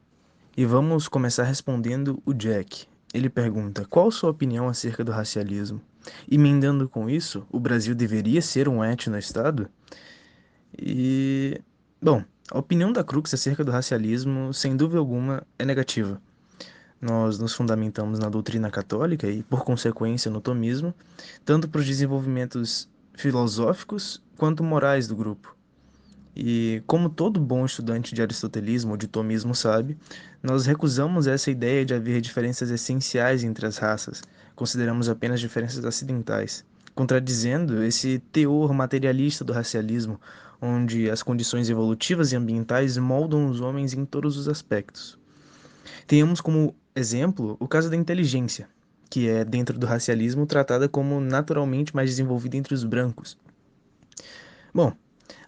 E 0.56 0.64
vamos 0.64 1.06
começar 1.06 1.44
respondendo 1.44 2.22
o 2.24 2.32
Jack. 2.32 2.86
Ele 3.12 3.28
pergunta: 3.28 3.86
qual 3.88 4.10
sua 4.10 4.30
opinião 4.30 4.68
acerca 4.68 5.04
do 5.04 5.12
racialismo? 5.12 5.80
Emendando 6.30 6.88
com 6.88 7.08
isso, 7.08 7.46
o 7.50 7.60
Brasil 7.60 7.94
deveria 7.94 8.40
ser 8.40 8.68
um 8.68 8.82
etno-estado? 8.82 9.68
E. 10.78 11.60
Bom, 12.00 12.24
a 12.50 12.58
opinião 12.58 12.92
da 12.92 13.04
Crux 13.04 13.32
acerca 13.32 13.64
do 13.64 13.70
racialismo, 13.70 14.52
sem 14.52 14.76
dúvida 14.76 14.98
alguma, 14.98 15.42
é 15.58 15.64
negativa. 15.64 16.20
Nós 17.00 17.38
nos 17.38 17.54
fundamentamos 17.54 18.18
na 18.18 18.28
doutrina 18.28 18.70
católica 18.70 19.26
e, 19.28 19.42
por 19.42 19.64
consequência, 19.64 20.30
no 20.30 20.40
tomismo, 20.40 20.94
tanto 21.44 21.68
para 21.68 21.80
os 21.80 21.86
desenvolvimentos 21.86 22.88
filosóficos 23.14 24.22
quanto 24.36 24.62
morais 24.62 25.06
do 25.08 25.16
grupo. 25.16 25.56
E 26.34 26.82
como 26.86 27.10
todo 27.10 27.38
bom 27.38 27.66
estudante 27.66 28.14
de 28.14 28.22
aristotelismo 28.22 28.92
ou 28.92 28.96
de 28.96 29.06
tomismo 29.06 29.54
sabe, 29.54 29.98
nós 30.42 30.64
recusamos 30.64 31.26
essa 31.26 31.50
ideia 31.50 31.84
de 31.84 31.92
haver 31.92 32.20
diferenças 32.20 32.70
essenciais 32.70 33.44
entre 33.44 33.66
as 33.66 33.76
raças, 33.76 34.22
consideramos 34.54 35.08
apenas 35.08 35.40
diferenças 35.40 35.84
acidentais, 35.84 36.64
contradizendo 36.94 37.82
esse 37.82 38.18
teor 38.32 38.72
materialista 38.72 39.44
do 39.44 39.52
racialismo, 39.52 40.18
onde 40.62 41.10
as 41.10 41.24
condições 41.24 41.68
evolutivas 41.68 42.30
e 42.30 42.36
ambientais 42.36 42.96
moldam 42.96 43.46
os 43.46 43.60
homens 43.60 43.92
em 43.92 44.04
todos 44.04 44.36
os 44.36 44.48
aspectos. 44.48 45.18
Tenhamos 46.06 46.40
como 46.40 46.74
exemplo 46.94 47.56
o 47.58 47.66
caso 47.66 47.90
da 47.90 47.96
inteligência, 47.96 48.68
que 49.10 49.28
é, 49.28 49.44
dentro 49.44 49.76
do 49.76 49.86
racialismo, 49.86 50.46
tratada 50.46 50.88
como 50.88 51.20
naturalmente 51.20 51.94
mais 51.94 52.10
desenvolvida 52.10 52.56
entre 52.56 52.74
os 52.74 52.84
brancos. 52.84 53.36
Bom, 54.72 54.92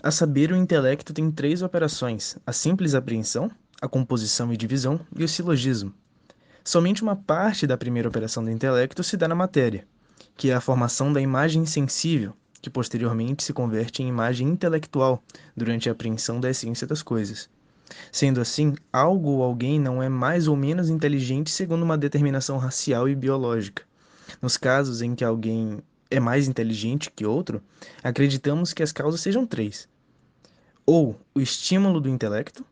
a 0.03 0.11
saber, 0.11 0.51
o 0.51 0.57
intelecto 0.57 1.15
tem 1.15 1.31
três 1.31 1.63
operações: 1.63 2.37
a 2.45 2.53
simples 2.53 2.95
apreensão, 2.95 3.51
a 3.81 3.89
composição 3.89 4.53
e 4.53 4.57
divisão 4.57 5.01
e 5.17 5.23
o 5.23 5.29
silogismo. 5.29 5.95
Somente 6.65 7.03
uma 7.03 7.15
parte 7.15 7.67
da 7.67 7.77
primeira 7.77 8.09
operação 8.09 8.43
do 8.43 8.51
intelecto 8.51 9.05
se 9.05 9.17
dá 9.17 9.29
na 9.29 9.35
matéria, 9.35 9.87
que 10.37 10.51
é 10.51 10.55
a 10.55 10.61
formação 10.61 11.13
da 11.13 11.21
imagem 11.21 11.65
sensível, 11.67 12.35
que 12.65 12.71
posteriormente 12.71 13.45
se 13.45 13.53
converte 13.53 14.03
em 14.03 14.09
imagem 14.09 14.49
intelectual 14.49 15.23
durante 15.55 15.87
a 15.87 15.93
apreensão 15.93 16.41
da 16.41 16.49
essência 16.49 16.87
das 16.87 17.03
coisas. 17.03 17.51
Sendo 18.11 18.41
assim, 18.41 18.75
algo 18.91 19.33
ou 19.33 19.43
alguém 19.43 19.79
não 19.79 20.03
é 20.03 20.09
mais 20.09 20.49
ou 20.49 20.57
menos 20.57 20.89
inteligente 20.89 21.51
segundo 21.51 21.83
uma 21.83 21.99
determinação 21.99 22.57
racial 22.57 23.07
e 23.07 23.15
biológica. 23.15 23.83
Nos 24.41 24.57
casos 24.57 25.03
em 25.03 25.15
que 25.15 25.23
alguém 25.23 25.83
é 26.11 26.19
mais 26.19 26.49
inteligente 26.49 27.11
que 27.15 27.27
outro, 27.27 27.63
acreditamos 28.03 28.73
que 28.73 28.83
as 28.83 28.93
causas 28.93 29.21
sejam 29.21 29.47
três: 29.47 29.87
ou 30.87 31.21
o 31.35 31.41
estímulo 31.43 32.01
do 32.01 32.09
intelecto, 32.09 32.65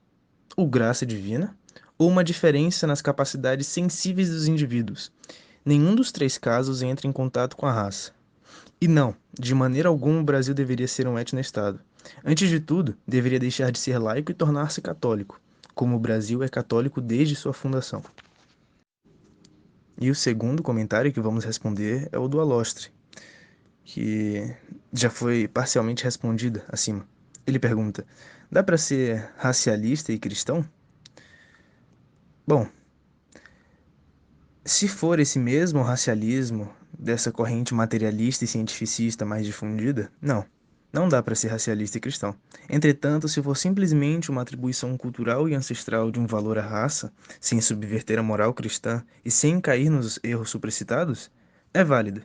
ou 0.57 0.67
graça 0.67 1.05
divina, 1.05 1.55
ou 1.99 2.09
uma 2.09 2.25
diferença 2.25 2.87
nas 2.87 3.03
capacidades 3.03 3.67
sensíveis 3.67 4.31
dos 4.31 4.49
indivíduos. 4.49 5.13
Nenhum 5.63 5.95
dos 5.95 6.11
três 6.11 6.39
casos 6.39 6.81
entra 6.81 7.07
em 7.07 7.13
contato 7.13 7.59
com 7.59 7.67
a 7.67 7.73
raça. 7.73 8.22
E 8.83 8.89
não, 8.89 9.15
de 9.39 9.55
maneira 9.55 9.89
alguma 9.89 10.19
o 10.19 10.25
Brasil 10.25 10.53
deveria 10.53 10.89
ser 10.89 11.07
um 11.07 11.17
etno-estado. 11.17 11.79
Antes 12.25 12.51
de 12.51 12.59
tudo, 12.59 12.97
deveria 13.07 13.39
deixar 13.39 13.71
de 13.71 13.79
ser 13.79 13.97
laico 13.97 14.33
e 14.33 14.35
tornar-se 14.35 14.83
católico, 14.83 15.41
como 15.73 15.95
o 15.95 16.01
Brasil 16.01 16.43
é 16.43 16.49
católico 16.49 17.01
desde 17.01 17.37
sua 17.37 17.53
fundação. 17.53 18.03
E 20.01 20.11
o 20.11 20.17
segundo 20.17 20.65
comentário 20.65 21.13
que 21.13 21.21
vamos 21.21 21.45
responder 21.45 22.09
é 22.11 22.19
o 22.19 22.27
do 22.27 22.41
Alostre, 22.41 22.91
que 23.85 24.53
já 24.93 25.09
foi 25.09 25.47
parcialmente 25.47 26.03
respondido 26.03 26.61
acima. 26.69 27.07
Ele 27.47 27.61
pergunta: 27.61 28.05
dá 28.51 28.65
para 28.65 28.77
ser 28.77 29.31
racialista 29.37 30.13
e 30.13 30.19
cristão? 30.19 30.69
Bom, 32.45 32.67
se 34.65 34.89
for 34.89 35.21
esse 35.21 35.39
mesmo 35.39 35.83
racialismo 35.83 36.82
dessa 37.03 37.33
corrente 37.33 37.75
materialista 37.75 38.45
e 38.45 38.49
cientificista 38.49 39.25
mais 39.25 39.45
difundida, 39.45 40.11
não. 40.21 40.45
Não 40.93 41.09
dá 41.09 41.23
para 41.23 41.35
ser 41.35 41.49
racialista 41.49 41.97
e 41.97 42.01
cristão. 42.01 42.37
Entretanto, 42.69 43.27
se 43.27 43.43
for 43.43 43.57
simplesmente 43.57 44.31
uma 44.31 44.43
atribuição 44.43 44.97
cultural 44.97 45.49
e 45.49 45.55
ancestral 45.55 46.11
de 46.11 46.21
um 46.21 46.27
valor 46.27 46.59
à 46.59 46.63
raça, 46.63 47.11
sem 47.41 47.61
subverter 47.63 48.19
a 48.19 48.23
moral 48.23 48.53
cristã 48.53 49.03
e 49.25 49.31
sem 49.31 49.59
cair 49.59 49.89
nos 49.89 50.21
erros 50.23 50.51
supracitados, 50.51 51.31
é 51.73 51.83
válida. 51.83 52.23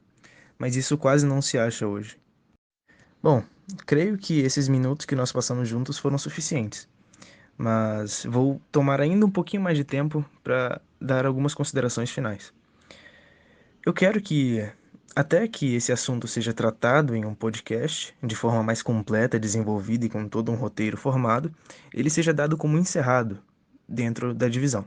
Mas 0.60 0.76
isso 0.76 0.98
quase 0.98 1.26
não 1.26 1.42
se 1.42 1.58
acha 1.58 1.88
hoje. 1.88 2.20
Bom, 3.24 3.42
creio 3.86 4.18
que 4.18 4.42
esses 4.42 4.68
minutos 4.68 5.06
que 5.06 5.16
nós 5.16 5.32
passamos 5.32 5.68
juntos 5.70 5.98
foram 5.98 6.18
suficientes, 6.18 6.90
mas 7.58 8.26
vou 8.26 8.62
tomar 8.70 9.00
ainda 9.00 9.26
um 9.26 9.32
pouquinho 9.32 9.64
mais 9.64 9.78
de 9.78 9.86
tempo 9.86 10.26
para 10.44 10.82
dar 11.00 11.26
algumas 11.26 11.54
considerações 11.54 12.12
finais. 12.12 12.54
Eu 13.88 13.94
quero 13.94 14.20
que, 14.20 14.70
até 15.16 15.48
que 15.48 15.76
esse 15.76 15.94
assunto 15.94 16.28
seja 16.28 16.54
tratado 16.54 17.16
em 17.16 17.24
um 17.24 17.34
podcast 17.34 18.14
de 18.22 18.36
forma 18.36 18.62
mais 18.62 18.82
completa, 18.82 19.40
desenvolvida 19.40 20.06
e 20.06 20.10
com 20.10 20.28
todo 20.28 20.52
um 20.52 20.56
roteiro 20.56 20.98
formado, 20.98 21.56
ele 21.94 22.10
seja 22.10 22.34
dado 22.34 22.58
como 22.58 22.78
encerrado 22.78 23.40
dentro 23.88 24.34
da 24.34 24.50
divisão. 24.50 24.84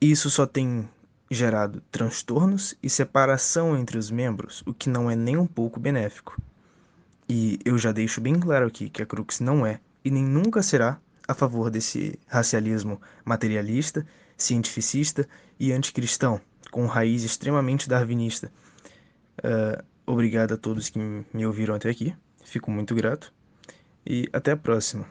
Isso 0.00 0.28
só 0.28 0.44
tem 0.44 0.88
gerado 1.30 1.80
transtornos 1.88 2.74
e 2.82 2.90
separação 2.90 3.78
entre 3.78 3.96
os 3.96 4.10
membros, 4.10 4.64
o 4.66 4.74
que 4.74 4.90
não 4.90 5.08
é 5.08 5.14
nem 5.14 5.36
um 5.36 5.46
pouco 5.46 5.78
benéfico. 5.78 6.36
E 7.28 7.60
eu 7.64 7.78
já 7.78 7.92
deixo 7.92 8.20
bem 8.20 8.34
claro 8.40 8.66
aqui 8.66 8.90
que 8.90 9.02
a 9.02 9.06
Crux 9.06 9.38
não 9.38 9.64
é 9.64 9.78
e 10.04 10.10
nem 10.10 10.24
nunca 10.24 10.64
será 10.64 10.98
a 11.28 11.32
favor 11.32 11.70
desse 11.70 12.18
racialismo 12.26 13.00
materialista, 13.24 14.04
cientificista 14.36 15.28
e 15.60 15.72
anticristão, 15.72 16.40
com 16.70 16.86
raiz 16.86 17.24
extremamente 17.24 17.88
darwinista. 17.88 18.52
Uh, 19.38 19.82
obrigado 20.06 20.54
a 20.54 20.56
todos 20.56 20.88
que 20.88 20.98
me 20.98 21.46
ouviram 21.46 21.74
até 21.74 21.90
aqui, 21.90 22.14
fico 22.44 22.70
muito 22.70 22.94
grato 22.94 23.32
e 24.04 24.28
até 24.32 24.52
a 24.52 24.56
próxima. 24.56 25.06